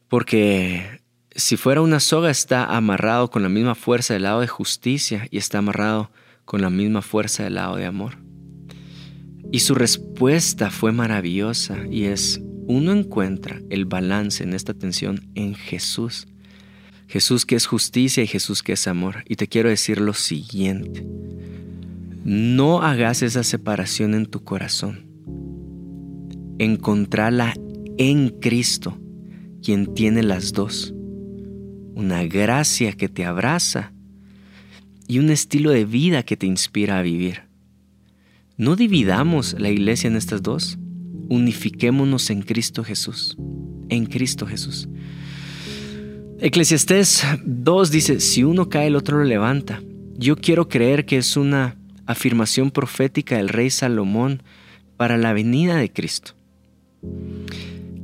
Porque 0.08 1.00
si 1.34 1.56
fuera 1.56 1.80
una 1.80 2.00
soga 2.00 2.30
está 2.30 2.64
amarrado 2.64 3.30
con 3.30 3.42
la 3.42 3.48
misma 3.48 3.74
fuerza 3.74 4.14
del 4.14 4.24
lado 4.24 4.40
de 4.40 4.48
justicia 4.48 5.28
y 5.30 5.38
está 5.38 5.58
amarrado 5.58 6.10
con 6.44 6.60
la 6.60 6.70
misma 6.70 7.02
fuerza 7.02 7.44
del 7.44 7.54
lado 7.54 7.76
de 7.76 7.86
amor. 7.86 8.18
Y 9.52 9.60
su 9.60 9.74
respuesta 9.74 10.70
fue 10.70 10.92
maravillosa 10.92 11.78
y 11.88 12.04
es, 12.04 12.40
uno 12.66 12.92
encuentra 12.92 13.60
el 13.70 13.84
balance 13.84 14.42
en 14.42 14.54
esta 14.54 14.74
tensión 14.74 15.30
en 15.34 15.54
Jesús. 15.54 16.26
Jesús 17.06 17.46
que 17.46 17.56
es 17.56 17.66
justicia 17.66 18.22
y 18.22 18.28
Jesús 18.28 18.62
que 18.62 18.74
es 18.74 18.86
amor. 18.86 19.24
Y 19.28 19.36
te 19.36 19.48
quiero 19.48 19.68
decir 19.68 20.00
lo 20.00 20.14
siguiente. 20.14 21.04
No 22.32 22.80
hagas 22.80 23.22
esa 23.22 23.42
separación 23.42 24.14
en 24.14 24.24
tu 24.24 24.44
corazón. 24.44 25.04
Encontrala 26.60 27.54
en 27.98 28.28
Cristo, 28.28 28.96
quien 29.64 29.94
tiene 29.94 30.22
las 30.22 30.52
dos. 30.52 30.94
Una 31.96 32.22
gracia 32.22 32.92
que 32.92 33.08
te 33.08 33.24
abraza 33.24 33.92
y 35.08 35.18
un 35.18 35.30
estilo 35.30 35.72
de 35.72 35.84
vida 35.84 36.22
que 36.22 36.36
te 36.36 36.46
inspira 36.46 37.00
a 37.00 37.02
vivir. 37.02 37.48
No 38.56 38.76
dividamos 38.76 39.56
la 39.58 39.70
iglesia 39.70 40.06
en 40.06 40.14
estas 40.14 40.40
dos. 40.40 40.78
Unifiquémonos 41.28 42.30
en 42.30 42.42
Cristo 42.42 42.84
Jesús. 42.84 43.36
En 43.88 44.06
Cristo 44.06 44.46
Jesús. 44.46 44.88
Eclesiastés 46.38 47.24
2 47.44 47.90
dice, 47.90 48.20
si 48.20 48.44
uno 48.44 48.68
cae 48.68 48.86
el 48.86 48.94
otro 48.94 49.18
lo 49.18 49.24
levanta. 49.24 49.82
Yo 50.16 50.36
quiero 50.36 50.68
creer 50.68 51.06
que 51.06 51.16
es 51.16 51.36
una 51.36 51.79
afirmación 52.10 52.70
profética 52.70 53.36
del 53.36 53.48
rey 53.48 53.70
Salomón 53.70 54.42
para 54.96 55.16
la 55.16 55.32
venida 55.32 55.76
de 55.76 55.92
Cristo. 55.92 56.32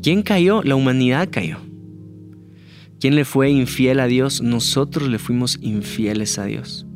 ¿Quién 0.02 0.22
cayó? 0.22 0.62
La 0.62 0.76
humanidad 0.76 1.28
cayó. 1.30 1.58
¿Quién 3.00 3.14
le 3.14 3.24
fue 3.24 3.50
infiel 3.50 4.00
a 4.00 4.06
Dios? 4.06 4.40
Nosotros 4.40 5.08
le 5.08 5.18
fuimos 5.18 5.58
infieles 5.60 6.38
a 6.38 6.46
Dios. 6.46 6.86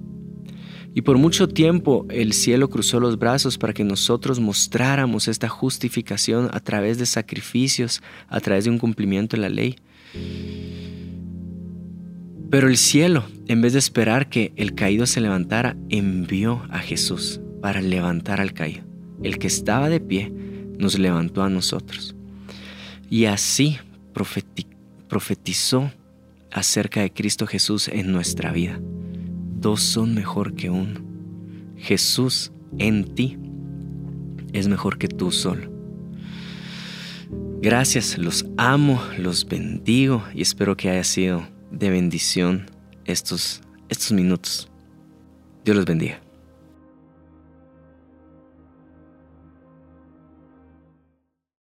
Y 0.95 1.03
por 1.03 1.19
mucho 1.19 1.49
tiempo 1.49 2.07
el 2.11 2.33
cielo 2.33 2.69
cruzó 2.69 2.99
los 2.99 3.19
brazos 3.19 3.59
para 3.59 3.73
que 3.73 3.85
nosotros 3.85 4.41
mostráramos 4.41 5.29
esta 5.29 5.49
justificación 5.49 6.49
a 6.53 6.61
través 6.61 6.99
de 6.99 7.07
sacrificios, 7.07 8.03
a 8.29 8.41
través 8.41 8.65
de 8.65 8.71
un 8.71 8.79
cumplimiento 8.79 9.37
de 9.37 9.43
la 9.43 9.49
ley. 9.51 9.77
Pero 12.51 12.66
el 12.66 12.76
cielo, 12.76 13.24
en 13.46 13.62
vez 13.62 13.74
de 13.74 13.78
esperar 13.78 14.28
que 14.28 14.53
el 14.57 14.74
caído 14.74 15.07
se 15.07 15.20
levantara, 15.20 15.76
envió 15.88 16.66
a 16.70 16.80
Jesús 16.80 17.40
para 17.62 17.80
levantar 17.80 18.40
al 18.40 18.53
caído. 18.53 18.82
El 19.22 19.38
que 19.38 19.46
estaba 19.46 19.88
de 19.88 20.01
pie 20.01 20.32
nos 20.76 20.98
levantó 20.98 21.44
a 21.44 21.48
nosotros. 21.48 22.16
Y 23.09 23.26
así 23.26 23.78
profetizó 25.09 25.92
acerca 26.51 27.03
de 27.03 27.12
Cristo 27.12 27.46
Jesús 27.46 27.86
en 27.86 28.11
nuestra 28.11 28.51
vida. 28.51 28.80
Dos 29.61 29.82
son 29.82 30.14
mejor 30.14 30.55
que 30.55 30.70
uno. 30.70 31.01
Jesús 31.76 32.51
en 32.78 33.14
ti 33.14 33.38
es 34.53 34.66
mejor 34.66 34.98
que 34.98 35.07
tú 35.07 35.30
solo. 35.30 35.70
Gracias, 37.62 38.18
los 38.18 38.44
amo, 38.57 39.01
los 39.18 39.46
bendigo 39.46 40.24
y 40.34 40.42
espero 40.42 40.76
que 40.76 40.90
haya 40.90 41.05
sido 41.05 41.46
de 41.71 41.91
bendición 41.91 42.71
estos, 43.05 43.62
estos 43.89 44.12
minutos. 44.12 44.71
Dios 45.64 45.77
los 45.77 45.87
bendiga. 45.87 46.21